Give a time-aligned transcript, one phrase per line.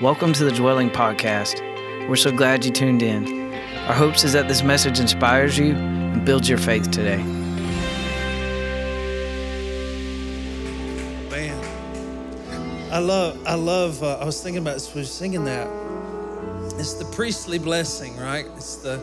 [0.00, 1.60] Welcome to the Dwelling Podcast.
[2.08, 3.52] We're so glad you tuned in.
[3.86, 7.18] Our hopes is that this message inspires you and builds your faith today.
[11.28, 15.68] Man, I love, I love, uh, I was thinking about this, we were singing that.
[16.78, 18.46] It's the priestly blessing, right?
[18.56, 19.02] It's the,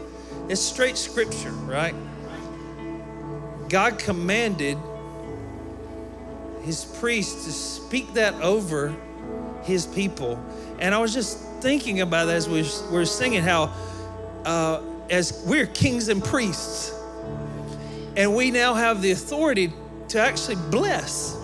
[0.50, 1.94] it's straight scripture, right?
[3.70, 4.80] God commanded
[6.64, 8.96] his priests to speak that over
[9.68, 10.44] his people.
[10.80, 13.74] And I was just thinking about that as we were singing how,
[14.46, 16.94] uh, as we're kings and priests,
[18.16, 19.72] and we now have the authority
[20.08, 21.38] to actually bless,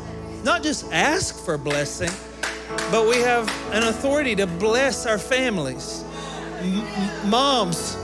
[0.43, 2.09] not just ask for blessing,
[2.89, 6.03] but we have an authority to bless our families.
[6.61, 7.97] M- moms,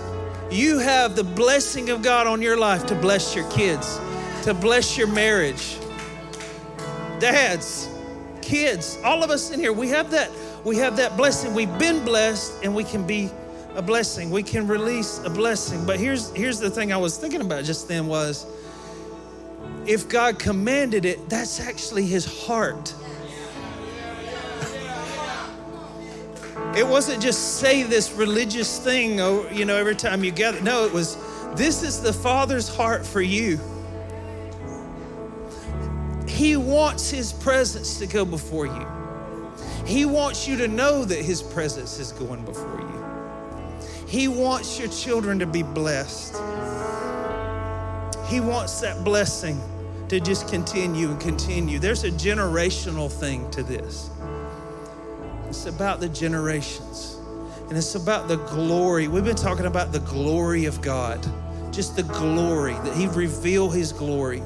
[0.52, 4.00] you have the blessing of God on your life to bless your kids,
[4.44, 5.78] to bless your marriage.
[7.20, 7.88] Dads,
[8.50, 10.32] kids, all of us in here, we have that
[10.66, 11.54] we have that blessing.
[11.54, 13.30] We've been blessed and we can be
[13.76, 14.32] a blessing.
[14.32, 15.86] We can release a blessing.
[15.86, 18.48] But here's here's the thing I was thinking about just then was
[19.86, 22.94] if God commanded it, that's actually his heart.
[26.76, 30.60] It wasn't just say this religious thing, oh, you know, every time you gather.
[30.62, 31.18] No, it was
[31.56, 33.60] this is the Father's heart for you.
[36.40, 38.88] He wants his presence to go before you.
[39.86, 44.08] He wants you to know that His presence is going before you.
[44.08, 46.36] He wants your children to be blessed.
[48.28, 49.60] He wants that blessing
[50.10, 51.80] to just continue and continue.
[51.80, 54.10] There's a generational thing to this.
[55.48, 57.18] It's about the generations,
[57.68, 59.08] and it's about the glory.
[59.10, 61.20] We've been talking about the glory of God,
[61.74, 64.44] just the glory, that He reveal His glory.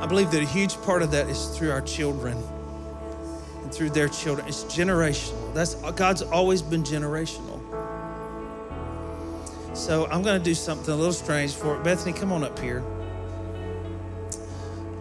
[0.00, 2.40] I believe that a huge part of that is through our children
[3.62, 4.46] and through their children.
[4.46, 5.52] It's generational.
[5.54, 7.58] That's God's always been generational.
[9.76, 11.84] So I'm going to do something a little strange for it.
[11.84, 12.82] Bethany, come on up here.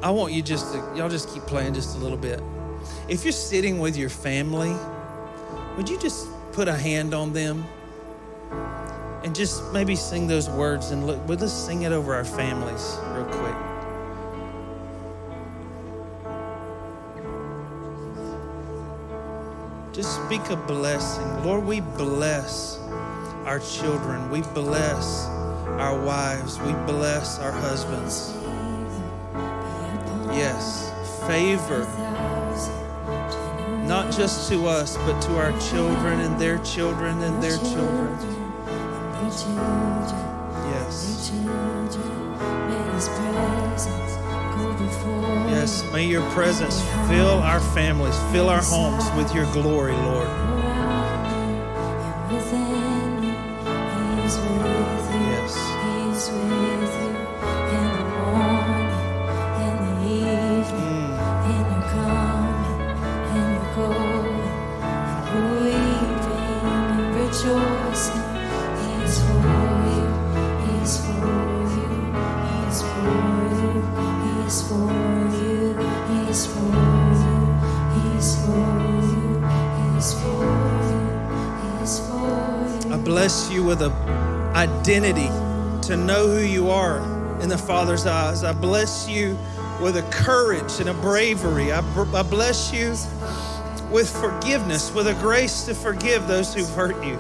[0.02, 2.42] I want you just to, y'all just keep playing just a little bit.
[3.08, 4.76] If you're sitting with your family,
[5.76, 7.66] would you just put a hand on them
[9.24, 12.98] and just maybe sing those words and look, we'll just sing it over our families
[13.14, 13.67] real quick.
[19.98, 21.44] Just speak a blessing.
[21.44, 22.78] Lord, we bless
[23.46, 24.30] our children.
[24.30, 26.60] We bless our wives.
[26.60, 28.32] We bless our husbands.
[30.38, 30.94] Yes,
[31.26, 31.88] favor.
[33.88, 38.16] Not just to us, but to our children and their children and their children.
[45.92, 50.28] May your presence fill our families, fill our homes with your glory, Lord.
[83.28, 83.92] Bless you with an
[84.56, 85.28] identity
[85.86, 87.00] to know who you are
[87.42, 88.46] in the Father's eyes.
[88.46, 89.38] I bless you
[89.82, 91.74] with a courage and a bravery.
[91.74, 92.92] I, I bless you
[93.92, 97.20] with forgiveness, with a grace to forgive those who've hurt you.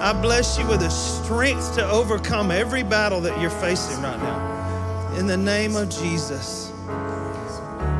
[0.00, 5.14] I bless you with a strength to overcome every battle that you're facing right now.
[5.16, 6.70] In the name of Jesus.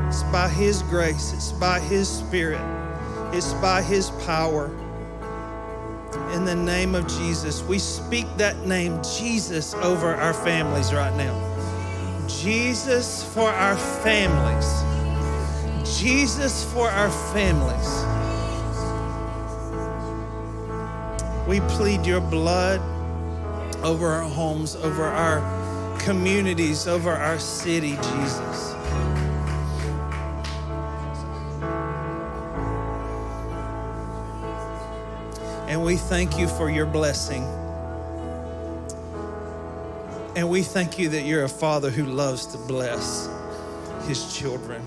[0.09, 2.61] It's by His grace, it's by His Spirit,
[3.33, 4.71] it's by His power
[6.33, 7.63] in the name of Jesus.
[7.63, 11.35] We speak that name, Jesus, over our families right now.
[12.29, 14.67] Jesus for our families.
[16.01, 18.05] Jesus for our families.
[21.47, 22.81] We plead your blood
[23.85, 28.76] over our homes, over our communities, over our city, Jesus.
[35.69, 37.45] And we thank you for your blessing.
[40.37, 43.29] And we thank you that you're a father who loves to bless
[44.07, 44.83] his children.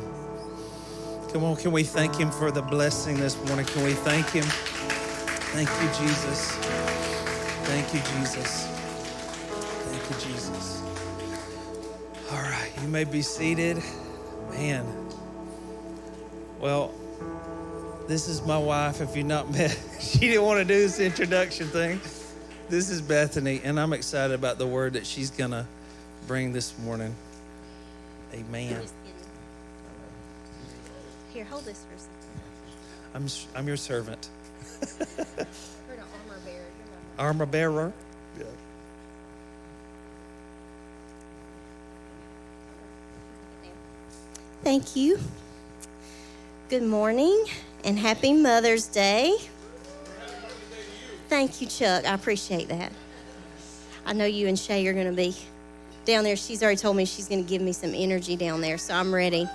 [1.33, 3.65] Come on, can we thank him for the blessing this morning?
[3.65, 4.45] Can we thank him?
[5.53, 6.51] Thank you, Jesus.
[7.65, 8.67] Thank you, Jesus.
[9.85, 10.81] Thank you, Jesus.
[12.31, 13.81] All right, you may be seated.
[14.51, 14.85] Man.
[16.59, 16.93] Well,
[18.09, 19.79] This is my wife, if you've not met.
[19.99, 22.01] She didn't want to do this introduction thing.
[22.67, 25.67] This is Bethany, and I'm excited about the word that she's going to
[26.25, 27.13] bring this morning.
[28.33, 28.81] Amen.
[31.31, 33.45] Here, hold this for a second.
[33.53, 34.29] I'm, I'm your servant.
[34.81, 35.45] We're the
[36.01, 36.63] armor bearer.
[37.15, 37.93] You're Armor bearer.
[38.39, 38.45] Yeah.
[44.63, 45.19] Thank you.
[46.69, 47.45] Good morning
[47.83, 49.37] and happy Mother's Day.
[51.27, 52.05] Thank you, Chuck.
[52.05, 52.91] I appreciate that.
[54.05, 55.35] I know you and Shay are going to be
[56.05, 56.35] down there.
[56.35, 59.13] She's already told me she's going to give me some energy down there, so I'm
[59.13, 59.47] ready.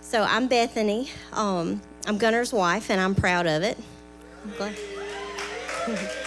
[0.00, 1.08] So I'm Bethany.
[1.32, 3.78] Um, I'm Gunner's wife, and I'm proud of it.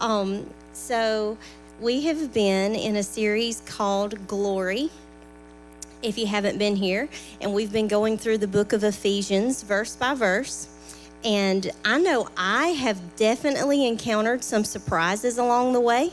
[0.00, 1.38] Um, so
[1.80, 4.90] we have been in a series called Glory
[6.04, 7.08] if you haven't been here.
[7.40, 10.68] And we've been going through the book of Ephesians verse by verse.
[11.24, 16.10] And I know I have definitely encountered some surprises along the way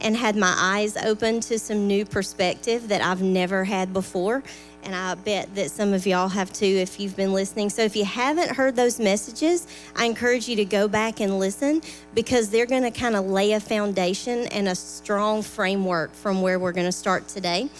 [0.00, 4.42] and had my eyes open to some new perspective that I've never had before.
[4.84, 7.70] And I bet that some of y'all have too if you've been listening.
[7.70, 11.82] So if you haven't heard those messages, I encourage you to go back and listen
[12.14, 16.58] because they're going to kind of lay a foundation and a strong framework from where
[16.58, 17.70] we're going to start today.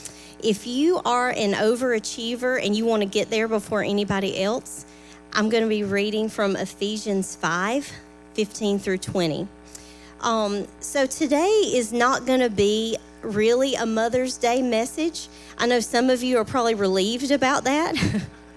[0.43, 4.85] If you are an overachiever and you want to get there before anybody else,
[5.33, 7.93] I'm going to be reading from Ephesians 5
[8.35, 9.47] 15 through 20.
[10.21, 15.29] Um, so today is not going to be really a Mother's Day message.
[15.59, 17.95] I know some of you are probably relieved about that.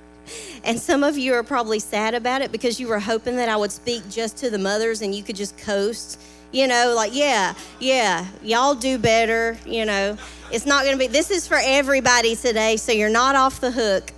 [0.64, 3.58] and some of you are probably sad about it because you were hoping that I
[3.58, 6.20] would speak just to the mothers and you could just coast.
[6.56, 9.58] You know, like, yeah, yeah, y'all do better.
[9.66, 10.18] You know,
[10.54, 13.72] it's not going to be, this is for everybody today, so you're not off the
[13.72, 14.14] hook.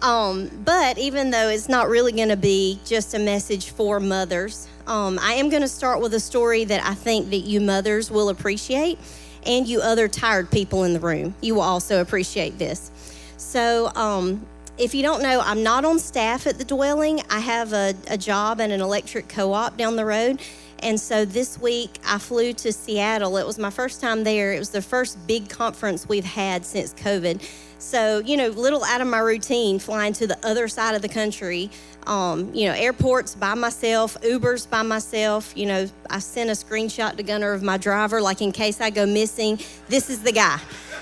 [0.00, 4.66] Um, but even though it's not really going to be just a message for mothers,
[4.86, 8.10] um, I am going to start with a story that I think that you mothers
[8.10, 8.98] will appreciate,
[9.44, 12.90] and you other tired people in the room, you will also appreciate this.
[13.36, 14.46] So, um,
[14.78, 17.20] if you don't know, I'm not on staff at the dwelling.
[17.28, 20.40] I have a, a job at an electric co-op down the road.
[20.84, 23.38] And so this week I flew to Seattle.
[23.38, 24.52] It was my first time there.
[24.52, 27.42] It was the first big conference we've had since COVID.
[27.78, 31.08] So, you know, little out of my routine flying to the other side of the
[31.08, 31.70] country.
[32.06, 35.54] Um, you know, airports by myself, Ubers by myself.
[35.56, 38.90] You know, I sent a screenshot to Gunner of my driver, like in case I
[38.90, 39.58] go missing.
[39.88, 40.60] This is the guy.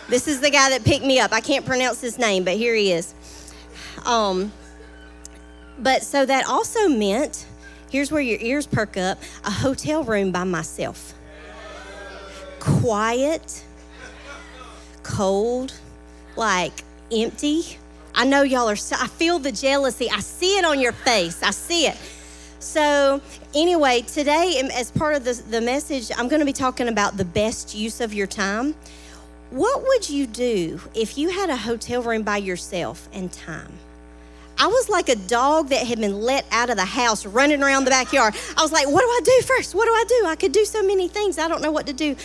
[0.08, 1.32] This is the guy that picked me up.
[1.32, 3.14] I can't pronounce his name, but here he is.
[4.04, 4.52] Um,
[5.78, 7.46] but so that also meant
[7.92, 11.12] here's where your ears perk up a hotel room by myself.
[12.58, 13.64] Quiet,
[15.02, 15.74] cold,
[16.34, 16.72] like
[17.12, 17.78] empty.
[18.14, 20.10] I know y'all are, so, I feel the jealousy.
[20.10, 21.42] I see it on your face.
[21.42, 21.96] I see it.
[22.60, 23.20] So,
[23.54, 27.16] anyway, today, um, as part of the, the message, I'm going to be talking about
[27.16, 28.74] the best use of your time.
[29.50, 33.72] What would you do if you had a hotel room by yourself and time?
[34.58, 37.84] I was like a dog that had been let out of the house running around
[37.84, 38.34] the backyard.
[38.56, 39.74] I was like, what do I do first?
[39.74, 40.26] What do I do?
[40.26, 41.38] I could do so many things.
[41.38, 42.16] I don't know what to do.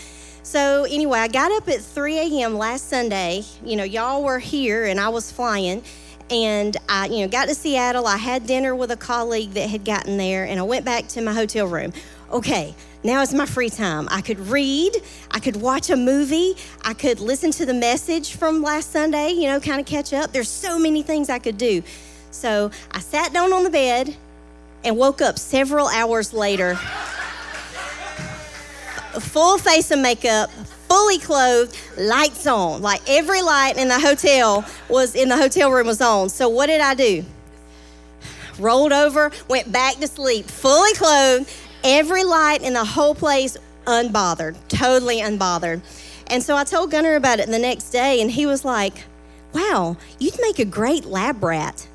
[0.44, 2.58] So, anyway, I got up at 3 a.m.
[2.58, 3.44] last Sunday.
[3.64, 5.84] You know, y'all were here and I was flying.
[6.30, 8.06] And I, you know, got to Seattle.
[8.06, 11.22] I had dinner with a colleague that had gotten there, and I went back to
[11.22, 11.94] my hotel room.
[12.32, 14.10] Okay, now it's my free time.
[14.12, 14.92] I could read,
[15.32, 19.44] I could watch a movie, I could listen to the message from last Sunday, you
[19.44, 20.34] know, kind of catch up.
[20.34, 21.82] There's so many things I could do.
[22.38, 24.16] So I sat down on the bed
[24.84, 26.76] and woke up several hours later,
[29.20, 30.52] full face of makeup,
[30.88, 32.84] fully clothed, lights on.
[32.84, 36.30] Like every light in the hotel was in the hotel room was on.
[36.30, 37.26] So what did I do?
[38.60, 41.52] Rolled over, went back to sleep, fully clothed,
[41.84, 45.82] every light in the whole place unbothered, totally unbothered.
[46.28, 49.06] And so I told Gunner about it the next day, and he was like,
[49.54, 51.88] Wow, you'd make a great lab rat.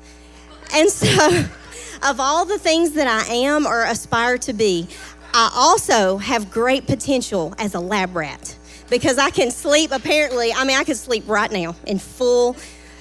[0.73, 1.45] And so,
[2.09, 4.87] of all the things that I am or aspire to be,
[5.33, 8.55] I also have great potential as a lab rat
[8.89, 12.55] because I can sleep apparently, I mean I could sleep right now in full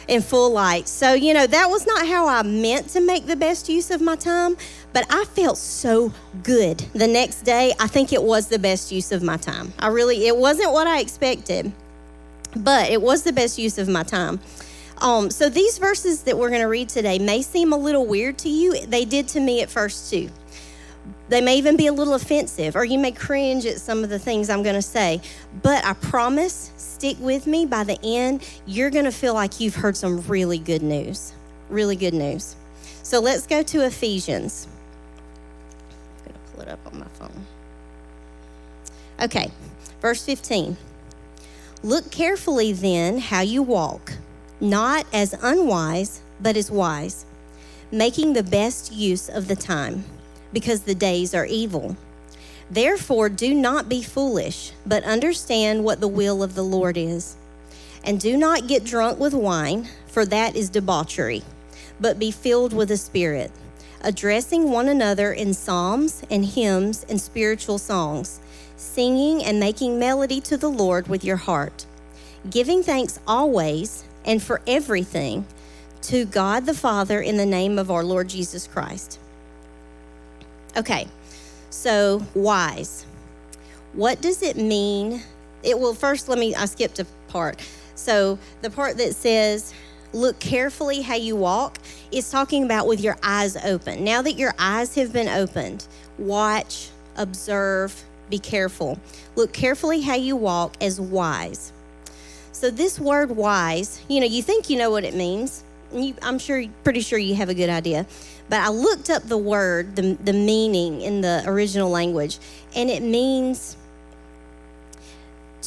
[0.09, 0.89] in full light.
[0.89, 4.01] So, you know, that was not how I meant to make the best use of
[4.01, 4.57] my time,
[4.93, 6.13] but I felt so
[6.43, 6.79] good.
[6.93, 9.73] The next day, I think it was the best use of my time.
[9.79, 11.73] I really it wasn't what I expected,
[12.57, 14.41] but it was the best use of my time.
[15.03, 18.39] Um, so these verses that we're going to read today may seem a little weird
[18.39, 18.87] to you.
[18.87, 20.31] They did to me at first too.
[21.29, 24.19] They may even be a little offensive, or you may cringe at some of the
[24.21, 25.21] things I'm going to say.
[25.61, 27.67] But I promise, stick with me.
[27.67, 31.33] By the end, you're going to feel like you've heard some really good news.
[31.69, 32.55] really good news.
[33.03, 34.69] So let's go to Ephesians.
[36.19, 37.47] I'm going to pull it up on my phone.
[39.21, 39.51] Okay,
[40.01, 40.77] verse 15.
[41.83, 44.13] Look carefully then how you walk,
[44.63, 47.27] not as unwise, but as wise,
[47.91, 50.05] making the best use of the time,
[50.53, 51.97] because the days are evil.
[52.71, 57.37] Therefore, do not be foolish, but understand what the will of the Lord is.
[58.05, 61.43] And do not get drunk with wine, for that is debauchery,
[62.01, 63.51] but be filled with the Spirit,
[64.01, 68.39] addressing one another in psalms and hymns and spiritual songs,
[68.77, 71.85] singing and making melody to the Lord with your heart,
[72.49, 75.47] giving thanks always and for everything
[76.03, 79.19] to God the Father in the name of our Lord Jesus Christ.
[80.77, 81.07] Okay.
[81.71, 83.07] So, wise.
[83.93, 85.23] What does it mean?
[85.63, 87.61] It will first let me I skipped a part.
[87.95, 89.75] So, the part that says
[90.13, 91.79] look carefully how you walk
[92.11, 94.05] is talking about with your eyes open.
[94.05, 95.87] Now that your eyes have been opened,
[96.19, 98.99] watch, observe, be careful.
[99.37, 101.73] Look carefully how you walk as wise.
[102.63, 105.65] So, this word wise, you know, you think you know what it means.
[105.93, 108.07] You, I'm sure, pretty sure you have a good idea.
[108.49, 112.39] But I looked up the word, the, the meaning in the original language,
[112.77, 113.77] and it means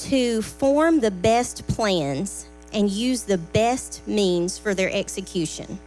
[0.06, 5.80] to form the best plans and use the best means for their execution.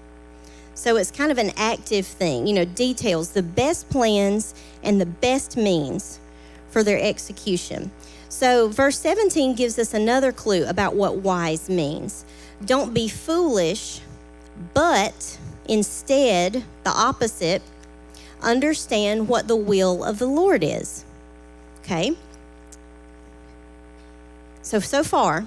[0.75, 5.07] So it's kind of an active thing, you know, details the best plans and the
[5.07, 6.21] best means
[6.69, 7.93] for their execution.
[8.29, 12.25] So verse 17 gives us another clue about what wise means.
[12.65, 14.01] Don't be foolish,
[14.75, 17.61] but Instead, the opposite,
[18.41, 21.05] understand what the will of the Lord is.
[21.81, 22.17] Okay?
[24.63, 25.47] So, so far,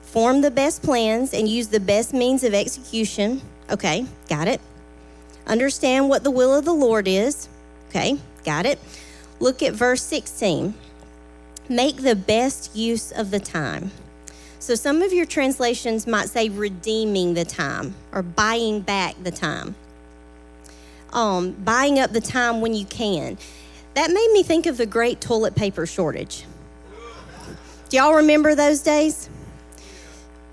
[0.00, 3.42] form the best plans and use the best means of execution.
[3.70, 4.60] Okay, got it.
[5.46, 7.48] Understand what the will of the Lord is.
[7.90, 8.78] Okay, got it.
[9.38, 10.74] Look at verse 16.
[11.68, 13.90] Make the best use of the time.
[14.58, 19.74] So some of your translations might say redeeming the time or buying back the time.
[21.12, 23.36] Um, buying up the time when you can.
[23.94, 26.44] That made me think of the great toilet paper shortage.
[27.88, 29.28] Do y'all remember those days?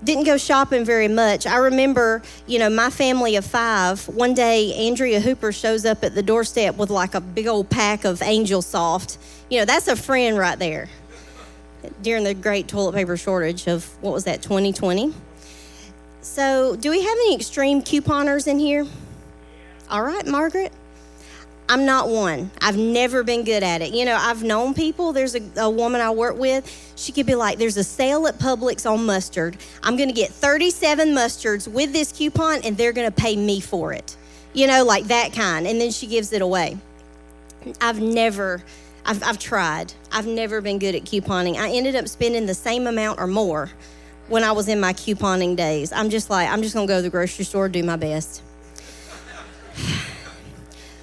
[0.04, 1.46] Didn't go shopping very much.
[1.46, 4.06] I remember, you know, my family of five.
[4.08, 8.04] One day, Andrea Hooper shows up at the doorstep with like a big old pack
[8.04, 9.18] of Angel Soft.
[9.50, 10.88] You know, that's a friend right there
[12.02, 15.12] during the great toilet paper shortage of what was that 2020
[16.26, 18.84] so do we have any extreme couponers in here?
[19.88, 20.72] All right margaret.
[21.68, 22.50] I'm not one.
[22.60, 23.94] I've never been good at it.
[23.94, 25.12] You know i've known people.
[25.12, 26.92] There's a, a woman i work with.
[26.96, 29.56] She could be like there's a sale at publix on mustard.
[29.84, 33.60] I'm going to get 37 mustards with this coupon and they're going to pay me
[33.60, 34.16] for it.
[34.52, 35.64] You know like that kind.
[35.66, 36.76] And then she gives it away.
[37.80, 38.64] I've never
[39.06, 39.94] I've, I've tried.
[40.10, 41.56] I've never been good at couponing.
[41.56, 43.70] I ended up spending the same amount or more
[44.28, 45.92] when I was in my couponing days.
[45.92, 48.42] I'm just like, I'm just to go to the grocery store, do my best.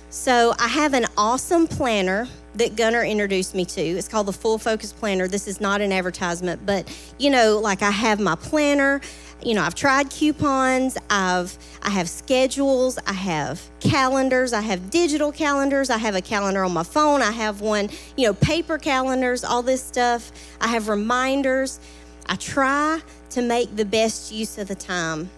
[0.09, 3.81] so I have an awesome planner that Gunner introduced me to.
[3.81, 5.27] It's called the Full Focus Planner.
[5.27, 9.01] This is not an advertisement, but you know, like I have my planner
[9.45, 15.31] you know, I've tried coupons, I've I have schedules, I have calendars, I have digital
[15.31, 19.43] calendars, I have a calendar on my phone, I have one, you know, paper calendars,
[19.43, 20.31] all this stuff.
[20.61, 21.79] I have reminders.
[22.25, 25.29] I try to make the best use of the time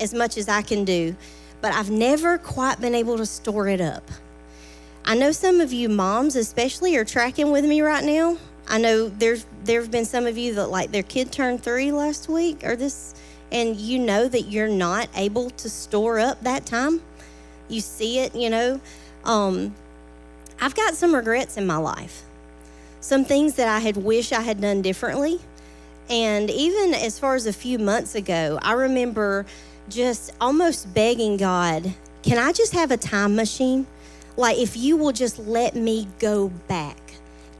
[0.00, 1.14] as much as I can do,
[1.60, 4.02] but I've never quite been able to store it up.
[5.04, 8.38] I know some of you moms especially are tracking with me right now.
[8.68, 12.28] I know there's there've been some of you that like their kid turned 3 last
[12.28, 13.14] week or this
[13.52, 17.02] and you know that you're not able to store up that time,
[17.68, 18.80] you see it, you know.
[19.24, 19.76] Um,
[20.60, 22.22] I've got some regrets in my life,
[23.00, 25.38] some things that I had wished I had done differently.
[26.08, 29.46] And even as far as a few months ago, I remember
[29.88, 33.86] just almost begging God, can I just have a time machine?
[34.36, 36.98] Like, if you will just let me go back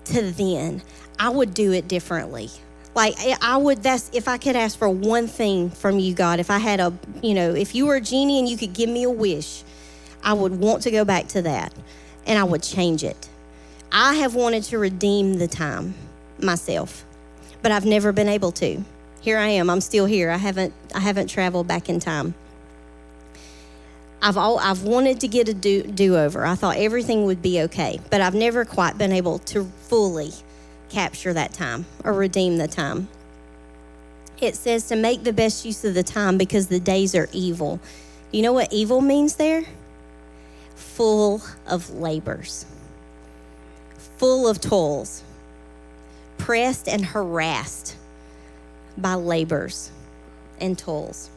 [0.07, 0.83] to then,
[1.19, 2.51] I would do it differently.
[2.95, 6.51] Like I would that's if I could ask for one thing from you, God, if
[6.51, 9.05] I had a you know, if you were a genie and you could give me
[9.05, 9.65] a wish,
[10.23, 11.73] I would want to go back to that
[12.27, 13.29] and I would change it.
[13.91, 15.95] I have wanted to redeem the time
[16.39, 17.05] myself,
[17.63, 18.85] but I've never been able to.
[19.21, 19.71] Here I am.
[19.71, 20.31] I'm still here.
[20.31, 22.35] I haven't I haven't traveled back in time.
[24.21, 26.45] I've all I've wanted to get a do do over.
[26.45, 30.33] I thought everything would be okay, but I've never quite been able to fully
[30.93, 33.09] capture that time or redeem the time.
[34.41, 37.81] It says to make the best use of the time because the days are evil.
[38.31, 39.65] You know what evil means there?
[40.75, 42.67] Full of labors,
[44.19, 45.23] full of toils,
[46.39, 47.97] pressed and harassed
[48.99, 49.91] by labors
[50.61, 51.31] and toils.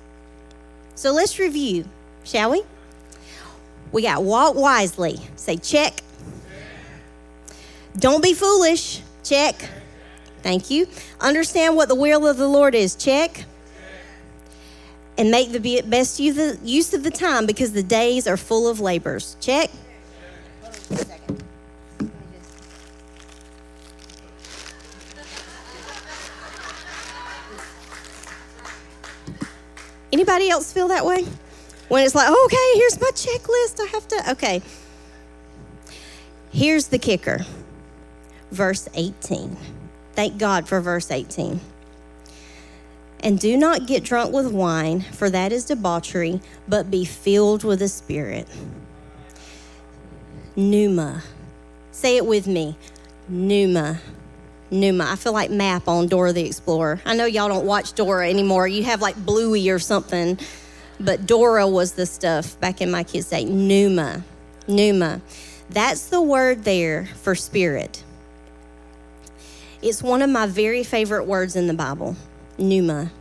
[0.95, 1.85] So let's review,
[2.24, 2.63] shall we?
[3.91, 5.19] We got walk wisely.
[5.35, 6.01] Say check.
[7.97, 9.01] Don't be foolish.
[9.25, 9.70] Check.
[10.44, 10.88] Thank you.
[11.20, 12.96] Understand what the will of the Lord is.
[12.96, 13.46] Check.
[15.17, 19.36] And make the best use of the time because the days are full of labors.
[19.41, 19.72] Check.
[30.13, 31.25] Anybody else feel that way?
[31.88, 33.79] When it's like, okay, here's my checklist.
[33.79, 34.62] I have to, okay.
[36.51, 37.46] Here's the kicker
[38.55, 39.55] verse 18.
[40.13, 41.59] Thank God for verse 18.
[43.19, 47.79] And do not get drunk with wine, for that is debauchery, but be filled with
[47.79, 48.47] the Spirit.
[50.55, 51.24] Pneuma.
[51.91, 52.77] Say it with me.
[53.27, 54.00] Pneuma.
[54.71, 55.05] Pneuma.
[55.05, 57.01] I feel like map on Dora the Explorer.
[57.05, 58.67] I know y'all don't watch Dora anymore.
[58.67, 60.39] You have like Bluey or something,
[61.00, 63.45] but Dora was the stuff back in my kids' day.
[63.45, 64.24] Pneuma.
[64.67, 65.21] Pneuma.
[65.69, 68.03] That's the word there for spirit.
[69.82, 72.15] It's one of my very favorite words in the Bible,
[72.58, 73.12] pneuma.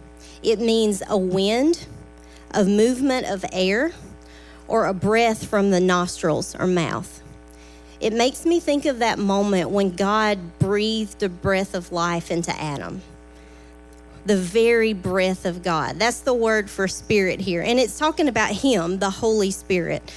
[0.42, 1.86] It means a wind,
[2.52, 3.92] a movement of air,
[4.68, 7.22] or a breath from the nostrils or mouth.
[8.00, 12.52] It makes me think of that moment when God breathed a breath of life into
[12.60, 13.02] Adam.
[14.26, 15.98] The very breath of God.
[15.98, 17.62] That's the word for spirit here.
[17.62, 20.12] And it's talking about Him, the Holy Spirit.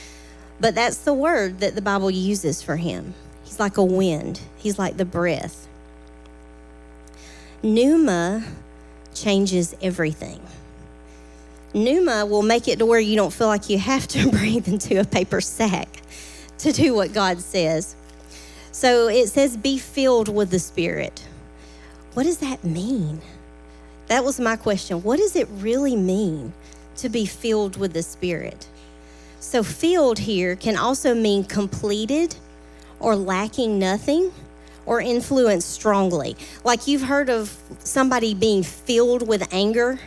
[0.60, 3.14] But that's the word that the Bible uses for Him.
[3.44, 5.68] He's like a wind, He's like the breath.
[7.64, 8.44] Pneuma
[9.14, 10.40] changes everything.
[11.74, 15.00] Pneuma will make it to where you don't feel like you have to breathe into
[15.00, 16.02] a paper sack
[16.60, 17.96] to do what God says.
[18.72, 21.26] So it says, be filled with the Spirit.
[22.14, 23.22] What does that mean?
[24.08, 25.04] That was my question.
[25.04, 26.54] What does it really mean
[26.98, 28.68] to be filled with the Spirit?
[29.40, 32.36] So, filled here can also mean completed
[33.00, 34.32] or lacking nothing
[34.88, 36.36] or influenced strongly.
[36.64, 40.00] Like you've heard of somebody being filled with anger.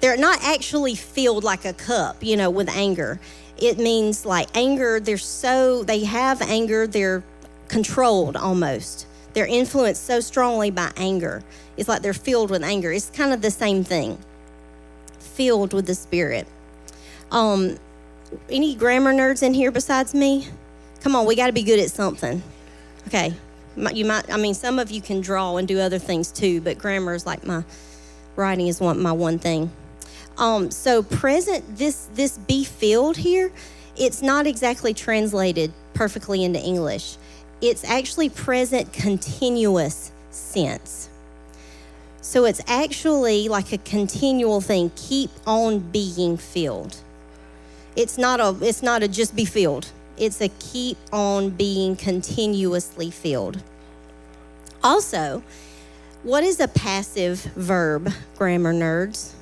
[0.00, 3.18] They're not actually filled like a cup, you know, with anger
[3.62, 7.22] it means like anger, they're so, they have anger, they're
[7.68, 9.06] controlled almost.
[9.34, 11.42] They're influenced so strongly by anger.
[11.76, 12.92] It's like they're filled with anger.
[12.92, 14.18] It's kind of the same thing.
[15.20, 16.46] Filled with the Spirit.
[17.30, 17.78] Um,
[18.50, 20.48] any grammar nerds in here besides me?
[21.00, 22.42] Come on, we got to be good at something.
[23.06, 23.32] Okay,
[23.76, 24.32] you might.
[24.32, 27.26] I mean, some of you can draw and do other things too, but grammar is
[27.26, 27.64] like my
[28.36, 29.70] writing is one my one thing.
[30.38, 33.52] Um, so present this this be filled here,
[33.96, 37.16] it's not exactly translated perfectly into English.
[37.60, 41.08] It's actually present continuous sense.
[42.20, 44.90] So it's actually like a continual thing.
[44.96, 46.96] Keep on being filled.
[47.94, 49.90] It's not a it's not a just be filled.
[50.16, 53.62] It's a keep on being continuously filled.
[54.82, 55.42] Also,
[56.22, 59.32] what is a passive verb, grammar nerds?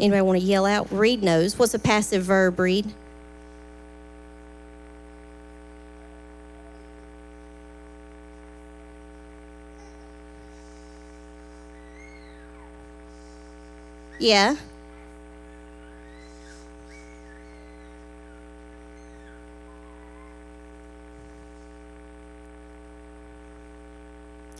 [0.00, 0.90] Anybody want to yell out?
[0.90, 1.58] Reed knows.
[1.58, 2.92] What's a passive verb, Reed?
[14.18, 14.56] Yeah.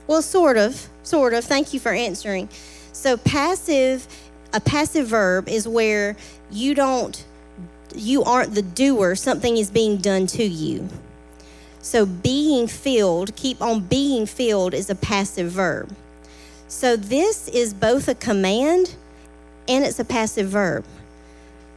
[0.06, 0.88] Well, sort of.
[1.02, 1.44] Sort of.
[1.44, 2.48] Thank you for answering.
[2.92, 4.06] So, passive
[4.52, 6.16] a passive verb is where
[6.50, 7.24] you don't
[7.94, 10.88] you aren't the doer, something is being done to you.
[11.82, 15.94] So being filled, keep on being filled is a passive verb.
[16.68, 18.94] So this is both a command
[19.68, 20.84] and it's a passive verb.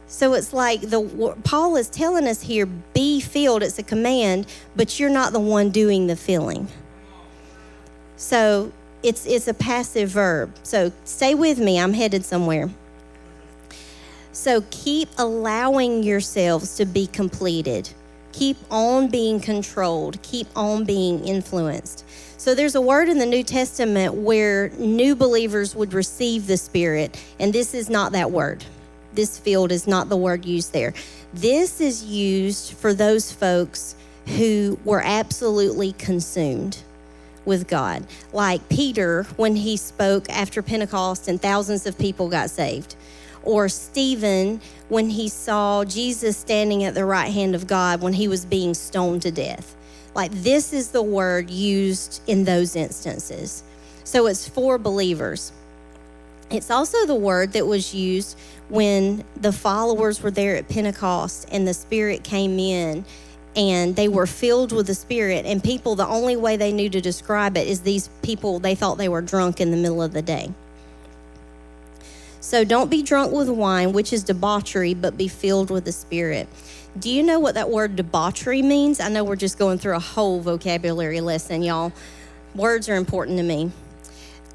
[0.06, 4.98] So it's like the Paul is telling us here be filled it's a command, but
[4.98, 6.68] you're not the one doing the filling.
[8.16, 10.54] So it's it's a passive verb.
[10.62, 11.78] So stay with me.
[11.78, 12.70] I'm headed somewhere.
[14.32, 17.88] So keep allowing yourselves to be completed.
[18.32, 20.20] Keep on being controlled.
[20.22, 22.04] Keep on being influenced.
[22.36, 27.18] So there's a word in the New Testament where new believers would receive the Spirit,
[27.40, 28.62] and this is not that word.
[29.14, 30.92] This field is not the word used there.
[31.32, 33.96] This is used for those folks
[34.36, 36.82] who were absolutely consumed
[37.46, 38.04] with God.
[38.32, 42.96] Like Peter when he spoke after Pentecost and thousands of people got saved.
[43.46, 48.28] or Stephen when he saw Jesus standing at the right hand of God when he
[48.28, 49.74] was being stoned to death.
[50.14, 53.62] Like, this is the word used in those instances.
[54.04, 55.52] So it's for believers.
[56.50, 61.66] It's also the word that was used when the followers were there at Pentecost and
[61.66, 63.04] the Spirit came in
[63.56, 65.46] and they were filled with the Spirit.
[65.46, 68.98] And people, the only way they knew to describe it is these people, they thought
[68.98, 70.52] they were drunk in the middle of the day.
[72.40, 76.48] So don't be drunk with wine, which is debauchery, but be filled with the Spirit.
[76.98, 79.00] Do you know what that word debauchery means?
[79.00, 81.92] I know we're just going through a whole vocabulary lesson, y'all.
[82.54, 83.72] Words are important to me.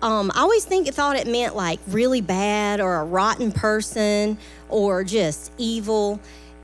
[0.02, 4.38] Um, I always think thought it meant like really bad or a rotten person
[4.70, 6.20] or just evil.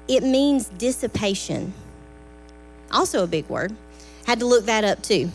[0.07, 1.73] It means dissipation.
[2.91, 3.75] Also a big word.
[4.25, 5.31] Had to look that up too.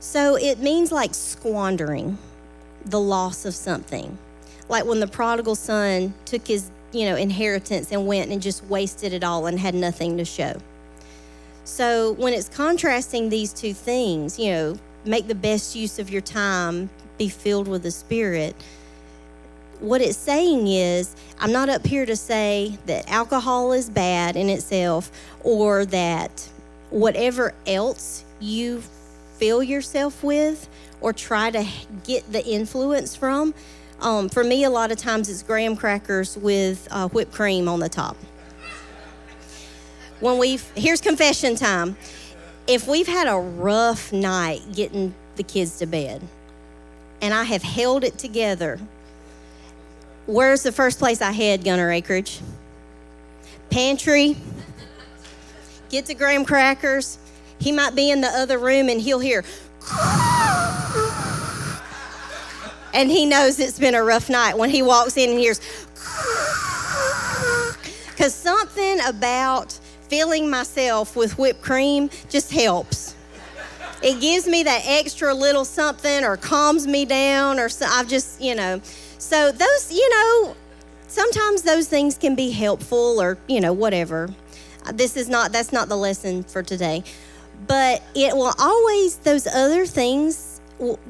[0.00, 2.18] So it means like squandering
[2.84, 4.18] the loss of something.
[4.68, 9.12] Like when the prodigal son took his you know, inheritance and went and just wasted
[9.12, 10.54] it all and had nothing to show.
[11.64, 16.20] So when it's contrasting these two things, you know, make the best use of your
[16.20, 18.54] time, be filled with the Spirit.
[19.80, 24.48] What it's saying is, I'm not up here to say that alcohol is bad in
[24.48, 25.10] itself
[25.42, 26.48] or that
[26.94, 28.80] whatever else you
[29.36, 30.68] fill yourself with
[31.00, 31.66] or try to
[32.04, 33.52] get the influence from,
[34.00, 37.80] um, for me, a lot of times it's graham crackers with uh, whipped cream on
[37.80, 38.16] the top.
[40.20, 41.96] When we've, here's confession time.
[42.68, 46.22] If we've had a rough night getting the kids to bed
[47.20, 48.78] and I have held it together,
[50.26, 52.40] where's the first place I head, Gunner Acreage?
[53.68, 54.36] Pantry.
[55.94, 57.18] Get the graham crackers.
[57.60, 59.44] He might be in the other room and he'll hear
[62.92, 65.60] and he knows it's been a rough night when he walks in and hears
[68.10, 69.78] because something about
[70.08, 73.14] filling myself with whipped cream just helps.
[74.02, 78.40] It gives me that extra little something or calms me down or so i've just
[78.40, 78.80] you know.
[79.18, 80.56] So those you know
[81.06, 84.34] sometimes those things can be helpful or you know whatever
[84.92, 87.02] this is not that's not the lesson for today
[87.66, 90.54] but it will always those other things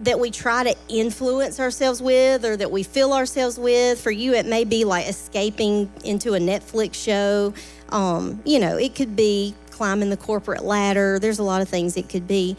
[0.03, 4.01] that we try to influence ourselves with or that we fill ourselves with.
[4.01, 7.55] For you, it may be like escaping into a Netflix show.
[7.89, 11.19] Um, you know, it could be climbing the corporate ladder.
[11.19, 12.57] There's a lot of things it could be.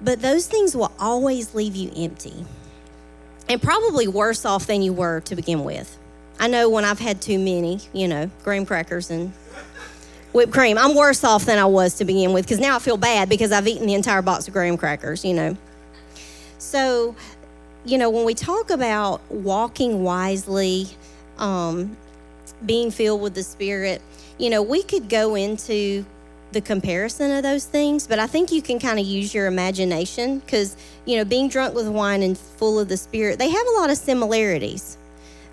[0.00, 2.44] But those things will always leave you empty
[3.48, 5.98] and probably worse off than you were to begin with.
[6.40, 9.32] I know when I've had too many, you know, graham crackers and
[10.32, 12.96] whipped cream, I'm worse off than I was to begin with because now I feel
[12.96, 15.56] bad because I've eaten the entire box of graham crackers, you know.
[16.58, 17.14] So,
[17.84, 20.88] you know, when we talk about walking wisely,
[21.38, 21.96] um,
[22.64, 24.00] being filled with the Spirit,
[24.38, 26.04] you know, we could go into
[26.52, 30.38] the comparison of those things, but I think you can kind of use your imagination
[30.40, 33.72] because, you know, being drunk with wine and full of the Spirit, they have a
[33.72, 34.98] lot of similarities.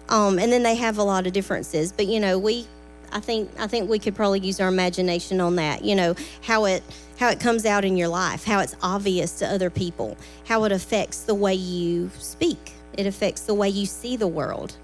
[0.09, 1.91] Um, and then they have a lot of differences.
[1.91, 2.65] But, you know, we,
[3.11, 6.65] I think, I think we could probably use our imagination on that, you know, how
[6.65, 6.83] it,
[7.19, 10.71] how it comes out in your life, how it's obvious to other people, how it
[10.71, 14.75] affects the way you speak, it affects the way you see the world.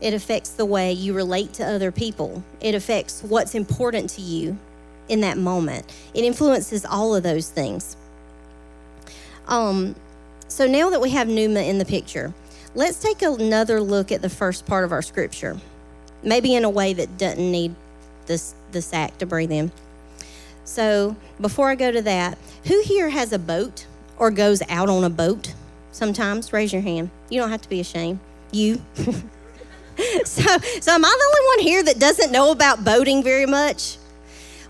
[0.00, 2.42] It affects the way you relate to other people.
[2.60, 4.58] It affects what's important to you
[5.08, 5.92] in that moment.
[6.12, 7.96] It influences all of those things.
[9.46, 9.94] Um,
[10.48, 12.32] so now that we have Pneuma in the picture,
[12.74, 15.58] let's take another look at the first part of our scripture,
[16.22, 17.74] maybe in a way that doesn't need
[18.26, 19.70] this the sack to breathe in.
[20.64, 25.04] So before I go to that, who here has a boat or goes out on
[25.04, 25.54] a boat
[25.90, 26.52] sometimes?
[26.52, 27.10] Raise your hand.
[27.28, 28.20] You don't have to be ashamed.
[28.50, 28.80] You.
[30.24, 30.42] so,
[30.80, 33.98] so am I the only one here that doesn't know about boating very much?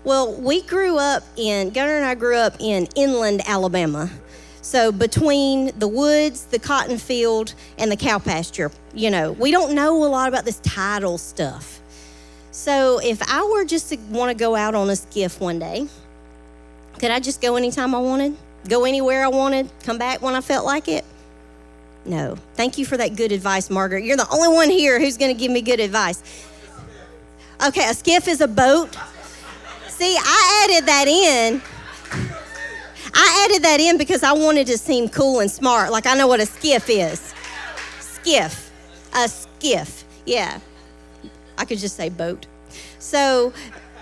[0.03, 4.09] Well, we grew up in, Gunner and I grew up in inland Alabama.
[4.63, 9.75] So between the woods, the cotton field, and the cow pasture, you know, we don't
[9.75, 11.81] know a lot about this tidal stuff.
[12.51, 15.87] So if I were just to want to go out on a skiff one day,
[16.97, 18.37] could I just go anytime I wanted?
[18.69, 19.69] Go anywhere I wanted?
[19.83, 21.03] Come back when I felt like it?
[22.05, 22.37] No.
[22.55, 24.05] Thank you for that good advice, Margaret.
[24.05, 26.23] You're the only one here who's going to give me good advice.
[27.65, 28.95] Okay, a skiff is a boat.
[29.89, 31.61] See, I added that in.
[33.13, 36.27] I added that in because I wanted to seem cool and smart, like I know
[36.27, 37.33] what a skiff is.
[37.99, 38.71] Skiff.
[39.15, 40.03] A skiff.
[40.25, 40.59] Yeah.
[41.57, 42.47] I could just say boat.
[42.99, 43.53] So,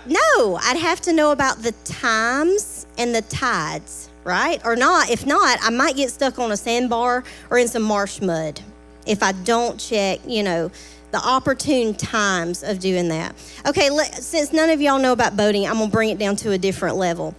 [0.06, 4.60] no, I'd have to know about the times and the tides, right?
[4.64, 5.10] Or not.
[5.10, 8.60] If not, I might get stuck on a sandbar or in some marsh mud
[9.06, 10.70] if I don't check, you know,
[11.10, 13.34] the opportune times of doing that.
[13.66, 16.52] Okay, let, since none of y'all know about boating, I'm gonna bring it down to
[16.52, 17.34] a different level.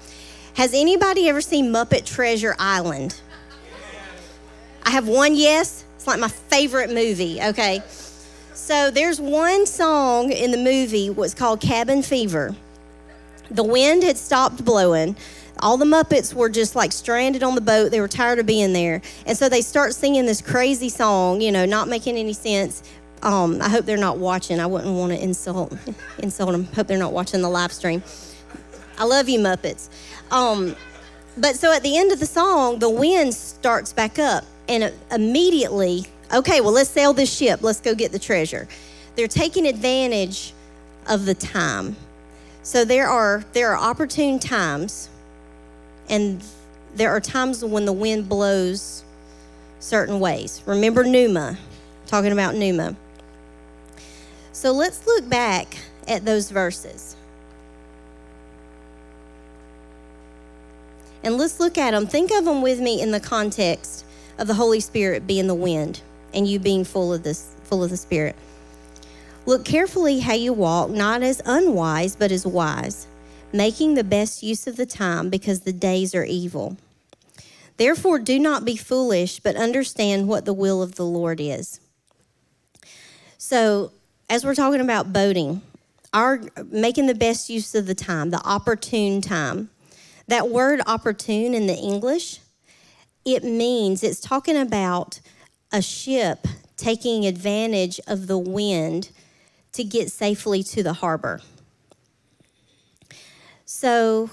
[0.56, 3.20] Has anybody ever seen Muppet Treasure Island?
[4.84, 5.84] I have one yes.
[5.96, 7.82] It's like my favorite movie, okay?
[8.54, 12.56] So there's one song in the movie what's called Cabin Fever.
[13.50, 15.16] The wind had stopped blowing.
[15.60, 17.90] All the Muppets were just like stranded on the boat.
[17.90, 19.02] They were tired of being there.
[19.26, 22.84] And so they start singing this crazy song, you know, not making any sense.
[23.24, 24.60] Um, I hope they're not watching.
[24.60, 25.76] I wouldn't want to insult
[26.20, 26.66] insult them.
[26.66, 28.04] Hope they're not watching the live stream.
[28.98, 29.90] I love you, Muppets.
[30.32, 30.76] Um,
[31.38, 36.06] but so at the end of the song, the wind starts back up, and immediately,
[36.34, 37.62] okay, well, let's sail this ship.
[37.62, 38.68] Let's go get the treasure.
[39.16, 40.54] They're taking advantage
[41.08, 41.96] of the time.
[42.62, 45.10] So there are there are opportune times,
[46.10, 46.44] and
[46.96, 49.04] there are times when the wind blows
[49.80, 50.62] certain ways.
[50.66, 51.58] Remember Pneuma,
[52.08, 52.96] talking about Pneuma.
[54.54, 55.78] So let's look back
[56.08, 57.18] at those verses.
[61.24, 62.06] And let's look at them.
[62.06, 64.06] Think of them with me in the context
[64.38, 66.02] of the Holy Spirit being the wind
[66.34, 68.36] and you being full of this full of the Spirit.
[69.46, 73.08] Look carefully how you walk, not as unwise, but as wise,
[73.52, 76.78] making the best use of the time because the days are evil.
[77.78, 81.80] Therefore, do not be foolish, but understand what the will of the Lord is.
[83.38, 83.92] So,
[84.30, 85.62] as we're talking about boating,
[86.14, 89.70] our making the best use of the time, the opportune time.
[90.28, 92.40] That word opportune in the English,
[93.26, 95.20] it means it's talking about
[95.72, 99.10] a ship taking advantage of the wind
[99.74, 101.42] to get safely to the harbor.
[103.66, 104.30] So,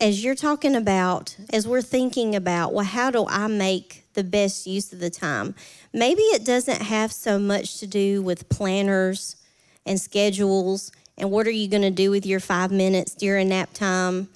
[0.00, 4.66] as you're talking about, as we're thinking about, well, how do I make the best
[4.66, 5.54] use of the time?
[5.92, 9.36] Maybe it doesn't have so much to do with planners
[9.84, 13.72] and schedules and what are you going to do with your five minutes during nap
[13.74, 14.28] time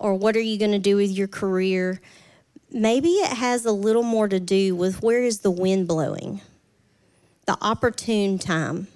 [0.00, 2.00] or what are you going to do with your career?
[2.72, 6.40] Maybe it has a little more to do with where is the wind blowing,
[7.46, 8.88] the opportune time.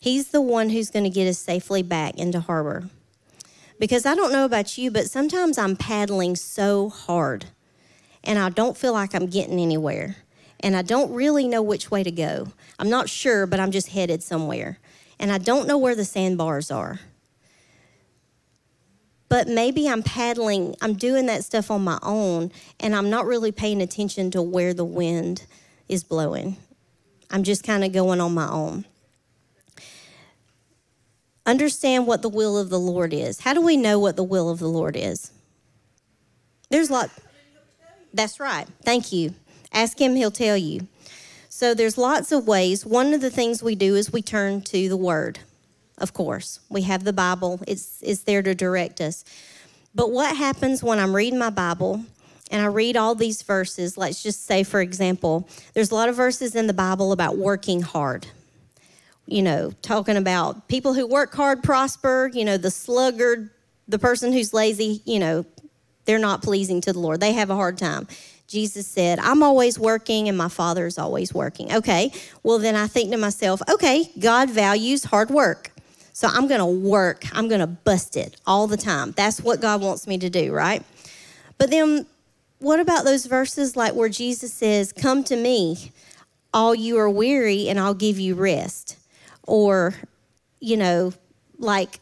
[0.00, 2.90] He's the one who's going to get us safely back into harbor.
[3.78, 7.46] Because I don't know about you, but sometimes I'm paddling so hard
[8.24, 10.16] and I don't feel like I'm getting anywhere.
[10.58, 12.48] And I don't really know which way to go.
[12.78, 14.78] I'm not sure, but I'm just headed somewhere.
[15.18, 17.00] And I don't know where the sandbars are.
[19.30, 23.52] But maybe I'm paddling, I'm doing that stuff on my own, and I'm not really
[23.52, 25.46] paying attention to where the wind
[25.88, 26.58] is blowing.
[27.30, 28.84] I'm just kind of going on my own
[31.50, 33.40] understand what the will of the Lord is.
[33.40, 35.32] How do we know what the will of the Lord is?
[36.70, 37.10] There's a lot.
[38.14, 38.66] That's right.
[38.82, 39.34] Thank you.
[39.72, 40.86] Ask him, he'll tell you.
[41.48, 42.86] So there's lots of ways.
[42.86, 45.40] One of the things we do is we turn to the word.
[46.00, 47.60] Of course, we have the Bible.
[47.66, 49.24] It's it's there to direct us.
[49.94, 52.04] But what happens when I'm reading my Bible
[52.50, 53.96] and I read all these verses?
[53.96, 57.82] Let's just say for example, there's a lot of verses in the Bible about working
[57.82, 58.26] hard
[59.30, 63.50] you know, talking about people who work hard prosper, you know, the sluggard,
[63.86, 65.46] the person who's lazy, you know,
[66.04, 67.20] they're not pleasing to the Lord.
[67.20, 68.08] They have a hard time.
[68.48, 71.72] Jesus said, I'm always working and my Father is always working.
[71.72, 75.69] Okay, well, then I think to myself, okay, God values hard work.
[76.20, 79.12] So I'm going to work, I'm going to bust it all the time.
[79.12, 80.82] That's what God wants me to do, right?
[81.56, 82.04] But then
[82.58, 85.92] what about those verses like where Jesus says, Come to me,
[86.52, 88.98] all you are weary, and I'll give you rest?
[89.50, 89.94] or,
[90.60, 91.12] you know,
[91.58, 91.98] like,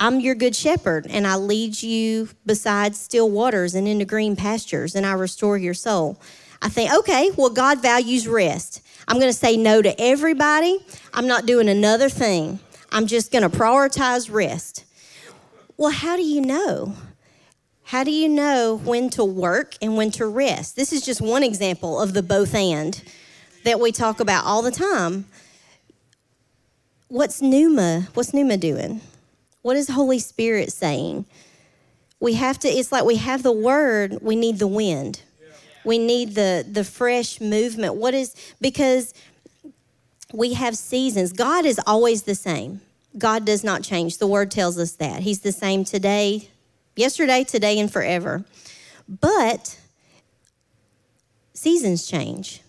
[0.00, 4.96] I'm your good shepherd, and I lead you beside still waters and into green pastures,
[4.96, 6.20] and I restore your soul.
[6.62, 8.82] I think, okay, well, God values rest.
[9.06, 10.84] I'm going to say no to everybody.
[11.14, 12.58] I'm not doing another thing.
[12.92, 14.84] I'm just going to prioritize rest.
[15.76, 16.94] Well, how do you know?
[17.84, 20.76] How do you know when to work and when to rest?
[20.76, 23.02] This is just one example of the both and
[23.64, 25.26] that we talk about all the time
[27.10, 28.08] what's Pneuma?
[28.14, 29.00] What's Pneuma doing?
[29.62, 31.26] What is Holy Spirit saying?
[32.20, 35.22] We have to, it's like we have the word, we need the wind.
[35.84, 37.94] We need the the fresh movement.
[37.94, 39.14] What is because
[40.32, 41.32] we have seasons.
[41.32, 42.80] God is always the same.
[43.18, 44.18] God does not change.
[44.18, 45.22] The word tells us that.
[45.22, 46.48] He's the same today,
[46.94, 48.44] yesterday, today, and forever.
[49.08, 49.78] But
[51.52, 52.62] seasons change.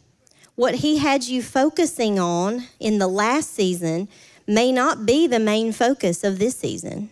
[0.56, 4.08] What He had you focusing on in the last season
[4.47, 7.10] may not be the main focus of this season.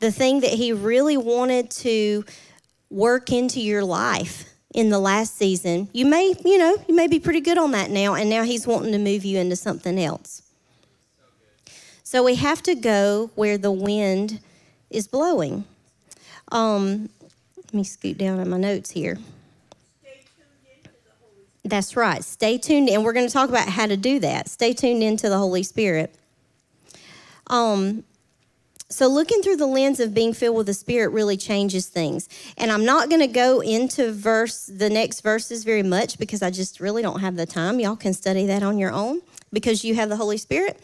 [0.00, 2.24] The thing that He really wanted to
[2.90, 7.20] work into your life in the last season, you may, you know, you may be
[7.20, 10.42] pretty good on that now, and now He's wanting to move you into something else.
[12.02, 14.40] So we have to go where the wind
[14.90, 15.64] is blowing.
[16.50, 17.08] Um,
[17.56, 19.18] let me scoot down on my notes here.
[21.64, 22.24] That's right.
[22.24, 24.48] Stay tuned, and we're going to talk about how to do that.
[24.48, 26.14] Stay tuned into the Holy Spirit.
[27.46, 28.04] Um,
[28.92, 32.28] so, looking through the lens of being filled with the Spirit really changes things.
[32.56, 36.50] And I'm not going to go into verse the next verses very much because I
[36.50, 37.80] just really don't have the time.
[37.80, 39.20] Y'all can study that on your own
[39.52, 40.80] because you have the Holy Spirit.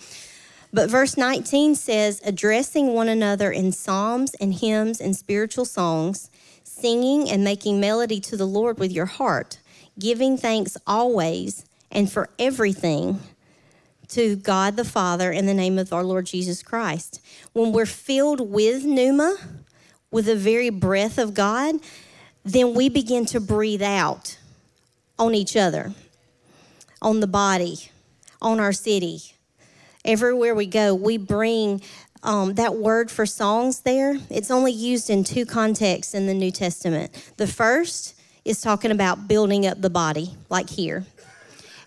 [0.73, 6.31] But verse 19 says, addressing one another in psalms and hymns and spiritual songs,
[6.63, 9.59] singing and making melody to the Lord with your heart
[9.99, 13.21] giving thanks always and for everything
[14.09, 17.21] to God the Father in the name of our Lord Jesus Christ.
[17.53, 19.37] When we're filled with pneuma,
[20.11, 21.77] with the very breath of God,
[22.45, 24.39] then we begin to breathe out
[25.19, 25.93] on each other,
[27.03, 27.91] on the body,
[28.41, 29.21] on our city.
[30.05, 31.83] Everywhere we go, we bring
[32.23, 34.17] um, that word for songs there.
[34.31, 37.33] It's only used in two contexts in the New Testament.
[37.37, 41.05] The first is talking about building up the body, like here.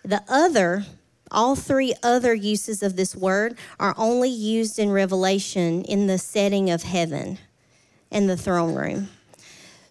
[0.04, 0.86] The other,
[1.32, 6.70] all three other uses of this word are only used in Revelation in the setting
[6.70, 7.40] of heaven
[8.12, 9.10] and the throne room.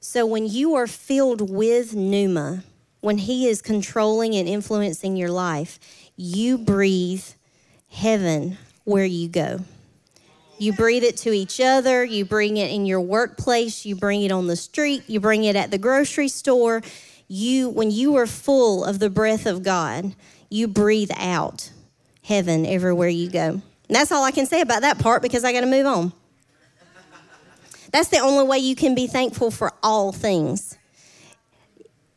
[0.00, 2.64] So when you are filled with pneuma,
[3.00, 5.78] when he is controlling and influencing your life,
[6.16, 7.24] you breathe
[7.88, 9.60] heaven where you go.
[10.58, 12.04] You breathe it to each other.
[12.04, 13.86] You bring it in your workplace.
[13.86, 15.04] You bring it on the street.
[15.06, 16.82] You bring it at the grocery store.
[17.28, 20.14] You, when you are full of the breath of God,
[20.50, 21.70] you breathe out
[22.22, 23.48] heaven everywhere you go.
[23.48, 26.12] And that's all I can say about that part because I got to move on.
[27.92, 30.76] That's the only way you can be thankful for all things,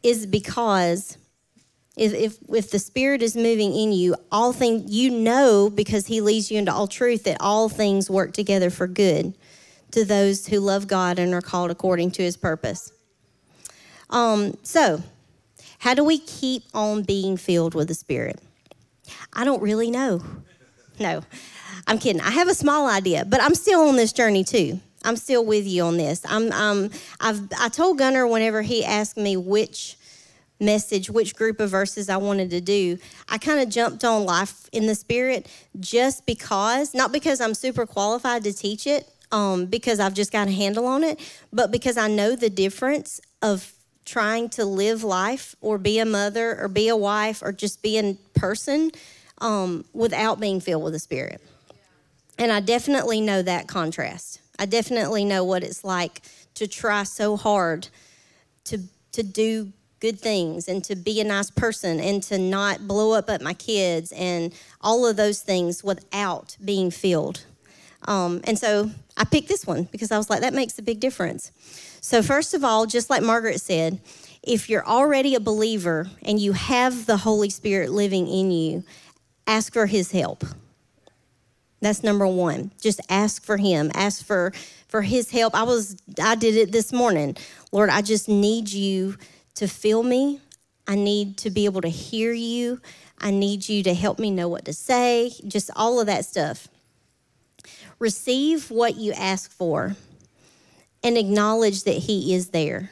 [0.03, 1.17] is because
[1.97, 6.21] if, if, if the Spirit is moving in you, all things, you know, because He
[6.21, 9.35] leads you into all truth, that all things work together for good
[9.91, 12.91] to those who love God and are called according to His purpose.
[14.09, 15.01] Um, so,
[15.83, 18.39] how do we keep on being filled with the Spirit?
[19.33, 20.23] I don't really know.
[20.97, 21.23] No,
[21.85, 22.21] I'm kidding.
[22.21, 24.79] I have a small idea, but I'm still on this journey too.
[25.03, 26.21] I'm still with you on this.
[26.25, 29.97] I'm, um, I've, I told Gunner whenever he asked me which
[30.57, 34.69] message, which group of verses I wanted to do, I kind of jumped on life
[34.71, 35.49] in the spirit
[35.81, 40.47] just because, not because I'm super qualified to teach it, um, because I've just got
[40.47, 41.19] a handle on it,
[41.51, 43.73] but because I know the difference of
[44.05, 47.97] trying to live life or be a mother or be a wife or just be
[47.97, 48.91] a person
[49.39, 51.41] um, without being filled with the Spirit.
[52.37, 54.41] And I definitely know that contrast.
[54.59, 56.21] I definitely know what it's like
[56.55, 57.87] to try so hard
[58.65, 58.79] to
[59.13, 63.29] to do good things and to be a nice person and to not blow up
[63.29, 67.45] at my kids and all of those things without being filled.
[68.05, 70.99] Um, and so I picked this one because I was like, that makes a big
[70.99, 71.51] difference.
[72.01, 74.01] So, first of all, just like Margaret said,
[74.41, 78.83] if you're already a believer and you have the Holy Spirit living in you,
[79.47, 80.43] ask for his help.
[81.79, 82.71] That's number one.
[82.81, 83.91] Just ask for him.
[83.93, 84.53] Ask for
[84.87, 85.53] for his help.
[85.53, 87.35] I was I did it this morning.
[87.71, 89.17] Lord, I just need you
[89.55, 90.39] to feel me.
[90.87, 92.81] I need to be able to hear you.
[93.19, 96.67] I need you to help me know what to say, just all of that stuff.
[98.03, 99.95] Receive what you ask for
[101.05, 102.91] and acknowledge that He is there,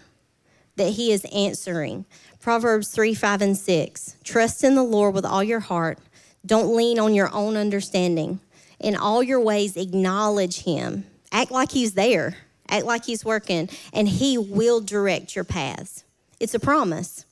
[0.78, 2.06] that He is answering.
[2.40, 4.16] Proverbs 3 5 and 6.
[4.24, 6.00] Trust in the Lord with all your heart.
[6.46, 8.40] Don't lean on your own understanding.
[8.80, 11.04] In all your ways, acknowledge Him.
[11.34, 12.38] Act like He's there,
[12.70, 16.06] act like He's working, and He will direct your paths.
[16.40, 17.26] It's a promise.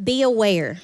[0.00, 0.78] Be aware.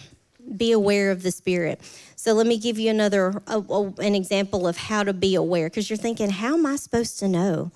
[0.56, 1.80] Be aware of the Spirit.
[2.22, 5.68] So let me give you another a, a, an example of how to be aware
[5.68, 7.72] because you're thinking, how am I supposed to know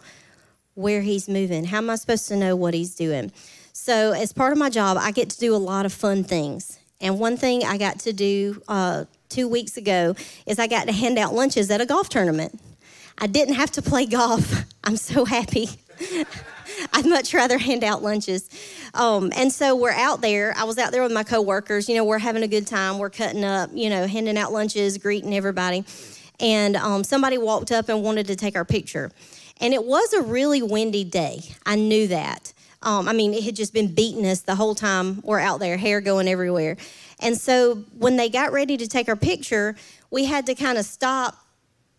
[0.74, 1.64] where He's moving?
[1.64, 3.32] How am I supposed to know what He's doing?
[3.72, 6.78] So, as part of my job, I get to do a lot of fun things.
[7.00, 10.14] And one thing I got to do uh, two weeks ago
[10.46, 12.60] is I got to hand out lunches at a golf tournament.
[13.18, 14.62] I didn't have to play golf.
[14.84, 15.70] I'm so happy.
[16.92, 18.48] I'd much rather hand out lunches.
[18.94, 20.54] Um, and so we're out there.
[20.56, 21.88] I was out there with my coworkers.
[21.88, 22.98] You know, we're having a good time.
[22.98, 25.84] We're cutting up, you know, handing out lunches, greeting everybody.
[26.40, 29.10] And um, somebody walked up and wanted to take our picture.
[29.60, 31.40] And it was a really windy day.
[31.64, 32.52] I knew that.
[32.82, 35.76] Um, I mean, it had just been beating us the whole time we're out there,
[35.76, 36.76] hair going everywhere.
[37.20, 39.76] And so when they got ready to take our picture,
[40.10, 41.45] we had to kind of stop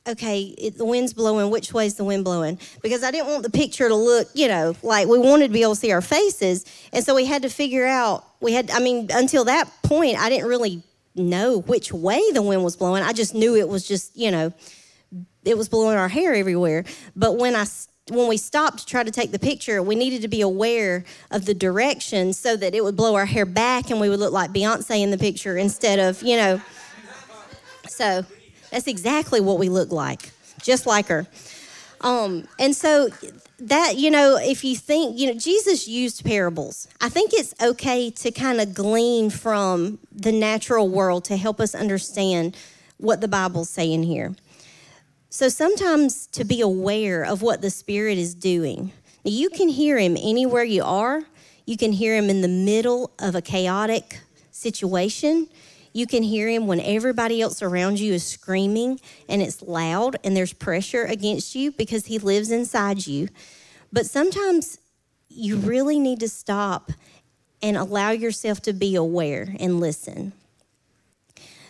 [0.07, 2.59] okay, it, the wind's blowing, which way's the wind blowing?
[2.81, 5.61] Because I didn't want the picture to look, you know, like we wanted to be
[5.61, 6.65] able to see our faces.
[6.93, 10.29] And so we had to figure out, we had, I mean, until that point, I
[10.29, 10.81] didn't really
[11.15, 13.03] know which way the wind was blowing.
[13.03, 14.53] I just knew it was just, you know,
[15.43, 16.85] it was blowing our hair everywhere.
[17.15, 17.65] But when I
[18.09, 21.43] when we stopped to try to take the picture, we needed to be aware of
[21.43, 24.51] the direction so that it would blow our hair back and we would look like
[24.51, 26.61] Beyonce in the picture instead of, you know.
[27.89, 28.25] So
[28.71, 31.27] that's exactly what we look like, just like her.
[32.01, 33.09] Um, and so
[33.59, 36.87] that, you know, if you think, you know, Jesus used parables.
[37.01, 41.73] I think it's okay to kind of glean from the natural world to help us
[41.73, 42.55] understand
[42.97, 44.35] what the Bible's saying here.
[45.29, 48.91] So sometimes to be aware of what the Spirit is doing.
[49.23, 51.23] You can hear Him anywhere you are.
[51.65, 55.47] You can hear Him in the middle of a chaotic situation.
[55.97, 60.37] You can hear him when everybody else around you is screaming and it's loud and
[60.37, 63.29] there's pressure against you because he lives inside you.
[63.91, 64.77] But sometimes
[65.27, 66.91] you really need to stop
[67.63, 70.33] and allow yourself to be aware and listen.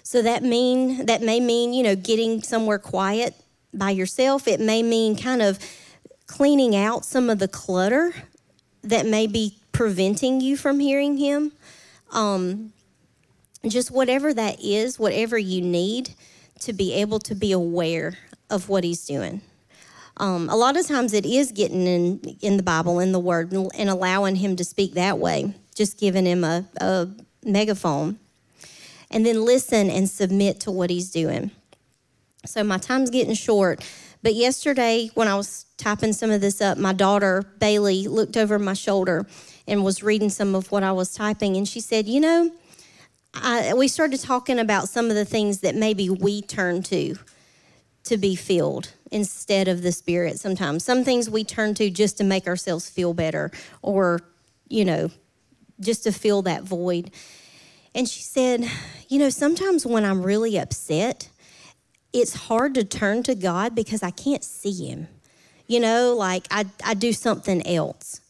[0.03, 3.33] So that mean that may mean, you know, getting somewhere quiet
[3.73, 4.45] by yourself.
[4.45, 5.57] It may mean kind of
[6.25, 8.13] cleaning out some of the clutter
[8.83, 11.53] that may be preventing you from hearing him.
[12.11, 12.73] Um,
[13.71, 16.11] just whatever that is, whatever you need
[16.59, 18.17] to be able to be aware
[18.49, 19.41] of what he's doing.
[20.17, 23.51] Um, a lot of times it is getting in in the Bible, in the Word,
[23.53, 27.07] and, allowing him to speak that way, just giving him a, a
[27.43, 28.17] megaphone,
[29.11, 31.51] and then listen and submit to what he's doing.
[32.45, 33.83] So my time's getting short,
[34.23, 38.57] but yesterday when I was typing some of this up, my daughter Bailey looked over
[38.57, 39.27] my shoulder
[39.67, 42.51] and was reading some of what I was typing, and she said, "You know."
[43.41, 47.15] I, we started talking about some of the things that maybe we turn to
[48.05, 50.83] to be filled instead of the Spirit sometimes.
[50.83, 54.21] Some things we turn to just to make ourselves feel better or,
[54.69, 55.11] you know,
[55.79, 57.11] just to fill that void.
[57.93, 58.69] And she said,
[59.09, 61.29] You know, sometimes when I'm really upset,
[62.13, 65.07] it's hard to turn to God because I can't see Him.
[65.67, 68.21] You know, like I, I do something else.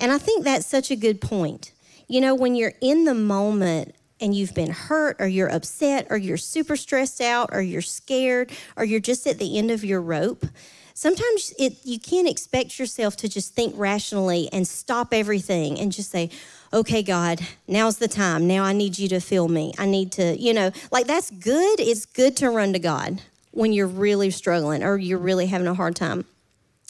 [0.00, 1.72] And I think that's such a good point.
[2.08, 6.16] You know, when you're in the moment and you've been hurt or you're upset or
[6.16, 10.00] you're super stressed out or you're scared or you're just at the end of your
[10.00, 10.46] rope,
[10.94, 16.10] sometimes it you can't expect yourself to just think rationally and stop everything and just
[16.10, 16.30] say,
[16.72, 18.46] "Okay, God, now's the time.
[18.46, 19.74] Now I need you to fill me.
[19.78, 21.80] I need to, you know, like that's good.
[21.80, 23.20] It's good to run to God
[23.50, 26.24] when you're really struggling or you're really having a hard time.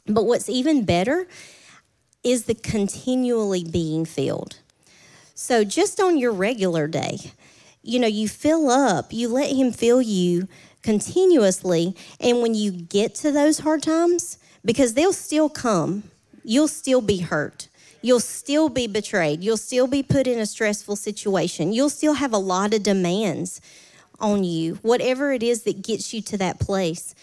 [0.07, 1.26] But what's even better
[2.22, 4.59] is the continually being filled.
[5.43, 7.18] So just on your regular day,
[7.82, 10.47] you know, you fill up, you let Him fill you
[10.84, 11.97] continuously.
[12.20, 16.05] And when you get to those hard times, because they'll still come,
[16.45, 17.66] you'll still be hurt.
[18.03, 19.43] You'll still be betrayed.
[19.43, 21.72] You'll still be put in a stressful situation.
[21.72, 23.61] You'll still have a lot of demands
[24.20, 27.16] on you, whatever it is that gets you to that place.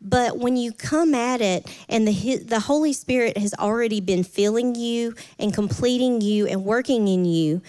[0.00, 4.74] But when you come at it and the, the Holy Spirit has already been filling
[4.74, 7.62] you and completing you and working in you,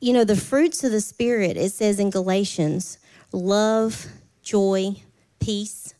[0.00, 2.98] you know, the fruits of the Spirit, it says in Galatians
[3.32, 4.06] love,
[4.42, 4.96] joy,
[5.38, 5.94] peace,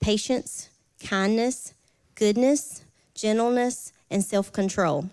[0.00, 0.70] patience,
[1.02, 1.74] kindness,
[2.14, 5.10] goodness, gentleness, and self control.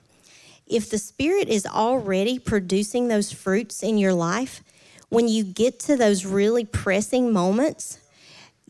[0.68, 4.64] If the Spirit is already producing those fruits in your life,
[5.10, 8.00] when you get to those really pressing moments,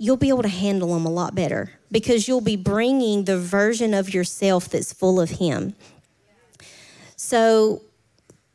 [0.02, 3.94] you'll be able to handle them a lot better because you'll be bringing the version
[3.94, 5.76] of yourself that's full of Him.
[7.16, 7.84] So,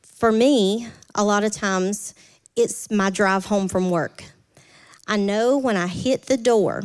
[0.03, 2.15] for me, a lot of times
[2.57, 4.25] it's my drive home from work.
[5.07, 6.83] I know when I hit the door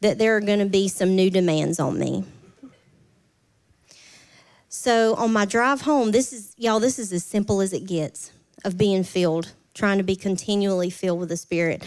[0.00, 2.22] that there are going to be some new demands on me.
[4.68, 8.30] So, on my drive home, this is, y'all, this is as simple as it gets
[8.64, 11.82] of being filled, trying to be continually filled with the Spirit.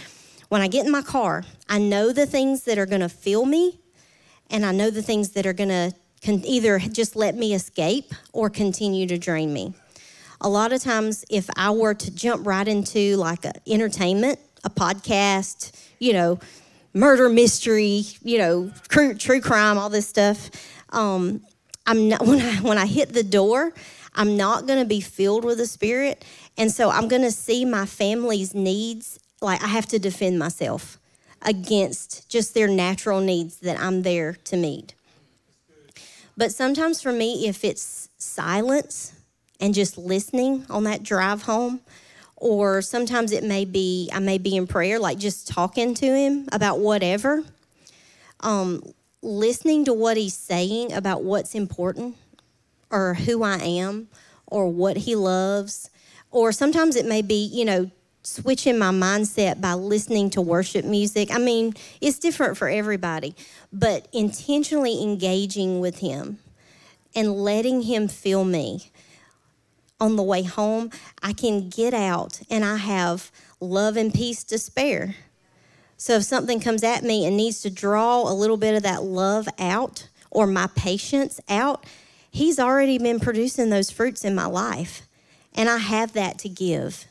[0.50, 3.46] When I get in my car, I know the things that are going to fill
[3.46, 3.80] me,
[4.50, 5.94] and I know the things that are going to
[6.26, 9.74] either just let me escape or continue to drain me.
[10.40, 14.70] A lot of times, if I were to jump right into like a entertainment, a
[14.70, 16.40] podcast, you know,
[16.94, 20.50] murder mystery, you know, true, true crime, all this stuff,
[20.90, 21.42] um,
[21.86, 23.74] I'm not when I when I hit the door,
[24.16, 26.24] I'm not going to be filled with the Spirit,
[26.58, 30.98] and so I'm going to see my family's needs like I have to defend myself
[31.42, 34.96] against just their natural needs that I'm there to meet.
[36.36, 39.14] But sometimes for me, if it's silence
[39.60, 41.82] and just listening on that drive home,
[42.36, 46.48] or sometimes it may be I may be in prayer, like just talking to him
[46.52, 47.44] about whatever,
[48.42, 48.84] um,
[49.24, 52.16] listening to what he's saying about what's important,
[52.92, 54.08] or who I am,
[54.46, 55.90] or what he loves,
[56.30, 57.90] or sometimes it may be you know
[58.28, 61.32] switching my mindset by listening to worship music.
[61.32, 63.36] I mean, it's different for everybody,
[63.72, 66.40] but intentionally engaging with Him
[67.16, 68.92] and letting Him fill me.
[70.00, 70.92] On the way home,
[71.24, 75.16] I can get out and I have love and peace to spare.
[75.98, 79.02] So if something comes at me and needs to draw a little bit of that
[79.02, 81.84] love out or my patience out,
[82.30, 85.02] He's already been producing those fruits in my life.
[85.56, 87.08] And I have that to give.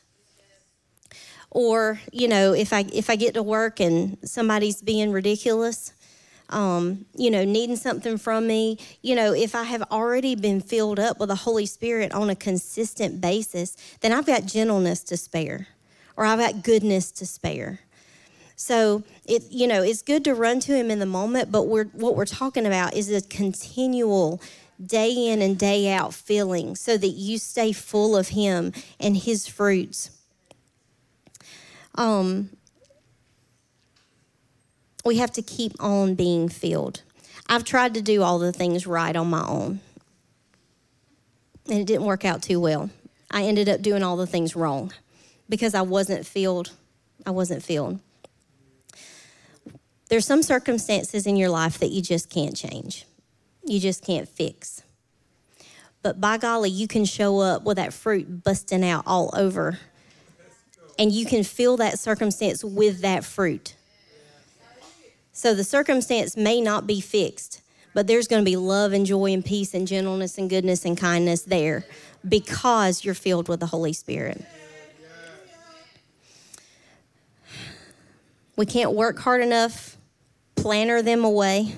[1.51, 5.93] Or, you know, if I if I get to work and somebody's being ridiculous,
[6.51, 10.99] um, you know, needing something from me, you know, if I have already been filled
[10.99, 15.69] up with the Holy Spirit on a consistent basis, then I've got gentleness to spare
[16.17, 17.81] or I've got goodness to spare.
[18.57, 21.85] So it you know it's good to run to him in the moment, but we're
[21.87, 24.41] what we're talking about is a continual
[24.85, 29.47] day in and day out filling so that you stay full of him and his
[29.47, 30.11] fruits.
[31.97, 32.51] Um
[35.05, 37.03] we have to keep on being filled.
[37.49, 39.81] I've tried to do all the things right on my own.
[41.69, 42.91] And it didn't work out too well.
[43.31, 44.93] I ended up doing all the things wrong
[45.49, 46.73] because I wasn't filled.
[47.25, 48.01] I wasn't filled.
[50.09, 53.05] There's some circumstances in your life that you just can't change.
[53.65, 54.83] You just can't fix.
[56.03, 59.79] But by golly, you can show up with that fruit busting out all over.
[60.99, 63.75] And you can fill that circumstance with that fruit.
[65.33, 67.61] So the circumstance may not be fixed,
[67.93, 70.97] but there's going to be love and joy and peace and gentleness and goodness and
[70.97, 71.85] kindness there
[72.27, 74.43] because you're filled with the Holy Spirit.
[78.57, 79.99] We can't work hard enough,
[80.55, 81.75] planner them away,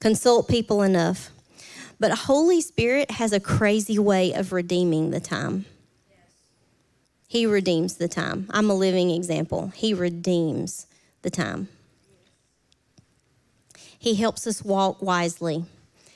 [0.00, 1.30] consult people enough.
[2.00, 5.64] But Holy Spirit has a crazy way of redeeming the time.
[7.26, 8.46] He redeems the time.
[8.50, 9.72] I'm a living example.
[9.74, 10.86] He redeems
[11.22, 11.68] the time.
[13.98, 15.64] He helps us walk wisely.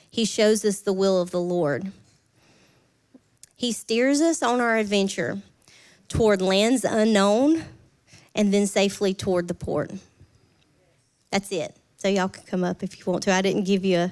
[0.09, 1.91] He shows us the will of the Lord.
[3.55, 5.41] He steers us on our adventure
[6.07, 7.63] toward lands unknown
[8.33, 9.91] and then safely toward the port.
[11.31, 11.75] That's it.
[11.97, 13.33] So y'all can come up if you want to.
[13.33, 14.11] I didn't give you a,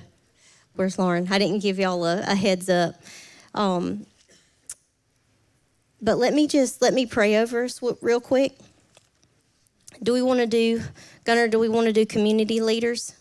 [0.76, 1.28] where's Lauren?
[1.32, 2.96] I didn't give y'all a, a heads up.
[3.54, 4.06] Um,
[6.02, 8.58] but let me just, let me pray over us real quick.
[10.02, 10.82] Do we want to do,
[11.26, 11.48] Gunner?
[11.48, 13.14] do we want to do community leaders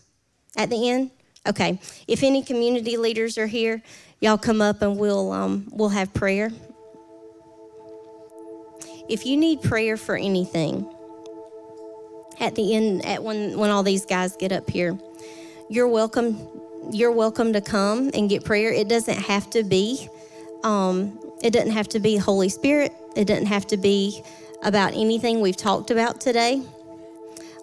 [0.55, 1.11] at the end?
[1.47, 1.79] Okay.
[2.07, 3.81] If any community leaders are here,
[4.21, 6.51] y'all come up and we'll, um, we'll have prayer.
[9.09, 10.87] If you need prayer for anything,
[12.39, 14.97] at the end, at when when all these guys get up here,
[15.69, 16.39] you're welcome.
[16.91, 18.71] You're welcome to come and get prayer.
[18.71, 20.07] It doesn't have to be.
[20.63, 22.93] Um, it doesn't have to be Holy Spirit.
[23.15, 24.23] It doesn't have to be
[24.63, 26.61] about anything we've talked about today.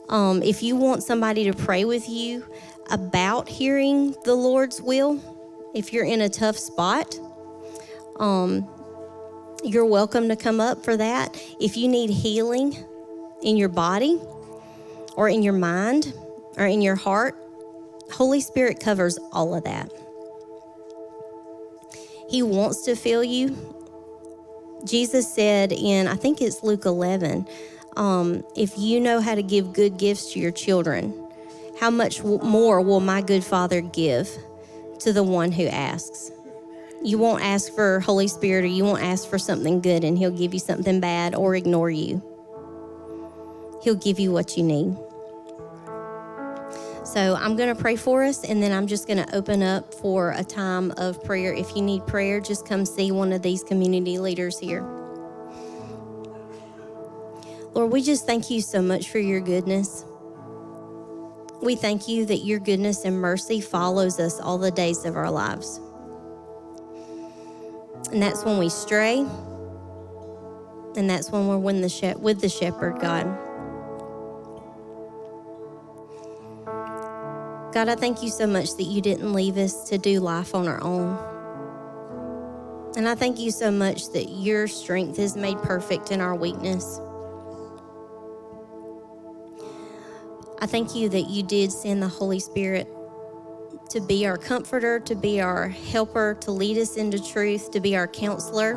[0.08, 2.44] Um, if you want somebody to pray with you
[2.90, 5.20] about hearing the Lord's will,
[5.74, 7.18] if you're in a tough spot,
[8.18, 8.66] um,
[9.62, 11.36] you're welcome to come up for that.
[11.60, 12.76] If you need healing
[13.42, 14.18] in your body
[15.16, 16.14] or in your mind
[16.56, 17.36] or in your heart,
[18.12, 19.90] Holy Spirit covers all of that.
[22.28, 23.56] He wants to fill you.
[24.84, 27.46] Jesus said in, I think it's Luke 11,
[27.96, 31.28] um, if you know how to give good gifts to your children,
[31.78, 34.28] how much more will my good Father give
[35.00, 36.30] to the one who asks?
[37.02, 40.30] You won't ask for Holy Spirit or you won't ask for something good and He'll
[40.30, 42.22] give you something bad or ignore you.
[43.82, 44.96] He'll give you what you need.
[47.16, 49.94] So I'm going to pray for us and then I'm just going to open up
[49.94, 51.54] for a time of prayer.
[51.54, 54.82] If you need prayer, just come see one of these community leaders here.
[57.72, 60.04] Lord, we just thank you so much for your goodness.
[61.62, 65.30] We thank you that your goodness and mercy follows us all the days of our
[65.30, 65.80] lives.
[68.12, 69.20] And that's when we stray.
[70.96, 73.24] And that's when we're the, with the shepherd, God.
[77.76, 80.66] God, I thank you so much that you didn't leave us to do life on
[80.66, 81.14] our own.
[82.96, 86.98] And I thank you so much that your strength is made perfect in our weakness.
[90.58, 92.88] I thank you that you did send the Holy Spirit
[93.90, 97.94] to be our comforter, to be our helper, to lead us into truth, to be
[97.94, 98.76] our counselor.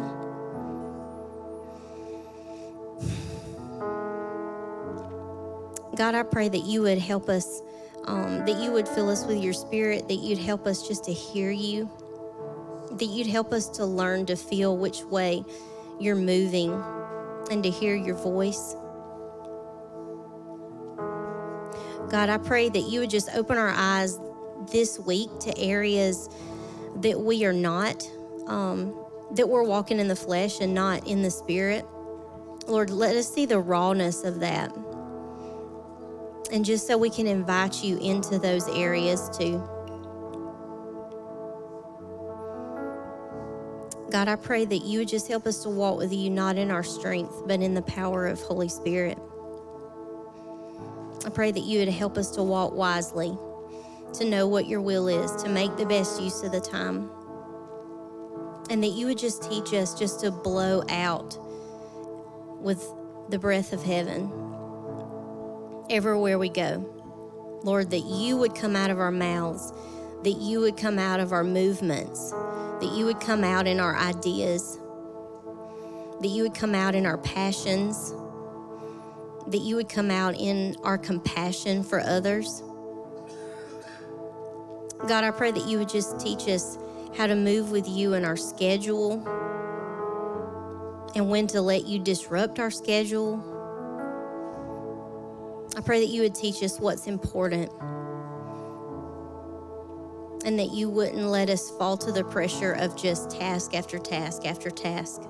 [5.96, 7.62] God, I pray that you would help us,
[8.10, 11.14] um, that you would fill us with your spirit, that you'd help us just to
[11.14, 11.88] hear you,
[12.94, 15.44] that you'd help us to learn to feel which way
[16.00, 16.74] you're moving
[17.52, 18.76] and to hear your voice.
[22.10, 24.20] God, I pray that you would just open our eyes
[24.72, 26.30] this week to areas
[27.02, 28.10] that we are not,
[28.48, 28.96] um,
[29.36, 31.86] that we're walking in the flesh and not in the spirit.
[32.68, 34.76] Lord, let us see the rawness of that.
[36.52, 39.64] And just so we can invite you into those areas too.
[44.10, 46.72] God, I pray that you would just help us to walk with you, not in
[46.72, 49.20] our strength, but in the power of Holy Spirit.
[51.24, 53.38] I pray that you would help us to walk wisely,
[54.14, 57.12] to know what your will is, to make the best use of the time.
[58.72, 61.38] And that you would just teach us just to blow out
[62.60, 62.84] with
[63.30, 64.49] the breath of heaven
[65.90, 66.86] everywhere we go.
[67.64, 69.74] Lord, that you would come out of our mouths,
[70.24, 73.96] that you would come out of our movements, that you would come out in our
[73.98, 74.80] ideas,
[76.22, 78.14] that you would come out in our passions,
[79.48, 82.62] that you would come out in our compassion for others.
[85.08, 86.78] God, I pray that you would just teach us
[87.18, 89.14] how to move with you in our schedule
[91.16, 93.49] and when to let you disrupt our schedule.
[95.78, 97.72] I pray that you would teach us what's important
[100.46, 104.46] and that you wouldn't let us fall to the pressure of just task after task
[104.46, 105.22] after task,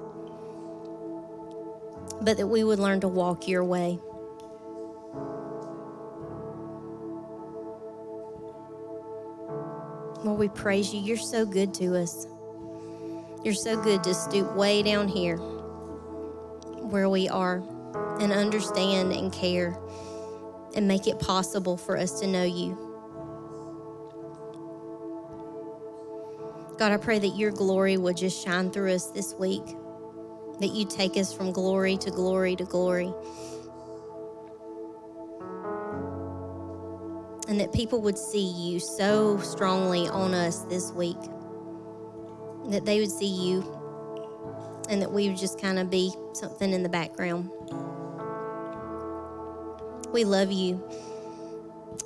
[2.21, 3.99] but that we would learn to walk your way.
[10.23, 10.99] Lord, we praise you.
[10.99, 12.27] You're so good to us.
[13.43, 17.63] You're so good to stoop way down here where we are
[18.19, 19.77] and understand and care
[20.79, 22.71] and make it possible for us to know you.
[26.77, 29.65] God, I pray that your glory would just shine through us this week,
[30.61, 33.11] that you take us from glory to glory to glory.
[37.49, 41.19] And that people would see you so strongly on us this week,
[42.69, 43.65] that they would see you,
[44.89, 47.49] and that we would just kind of be something in the background.
[50.11, 50.83] We love you.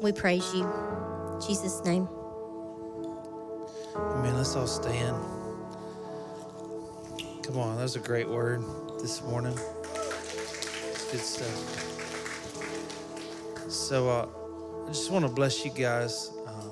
[0.01, 0.63] We praise you.
[0.63, 2.09] In Jesus' name.
[3.95, 4.35] Amen.
[4.35, 5.15] Let's all stand.
[7.43, 8.61] Come on, that was a great word
[8.99, 9.57] this morning.
[9.93, 11.99] It's good stuff.
[13.69, 14.27] So uh,
[14.85, 16.69] I just want to bless you guys uh,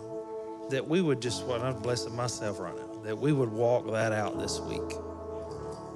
[0.69, 4.11] that we would just, well, I'm blessing myself right now, that we would walk that
[4.11, 4.97] out this week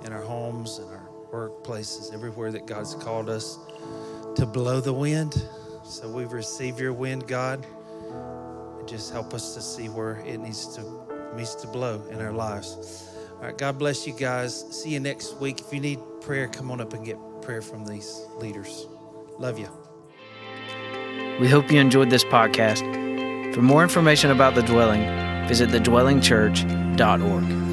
[0.06, 3.60] in our homes, in our workplaces, everywhere that God's called us
[4.36, 5.42] to blow the wind.
[5.84, 7.66] So we receive your wind, God.
[8.80, 11.06] And just help us to see where it needs to
[11.36, 13.10] needs to blow in our lives.
[13.34, 14.66] All right, God bless you guys.
[14.72, 15.60] See you next week.
[15.60, 18.88] If you need prayer, come on up and get prayer from these leaders.
[19.38, 19.70] Love you.
[21.40, 23.54] We hope you enjoyed this podcast.
[23.54, 25.04] For more information about the dwelling,
[25.48, 27.64] visit thedwellingchurch.org.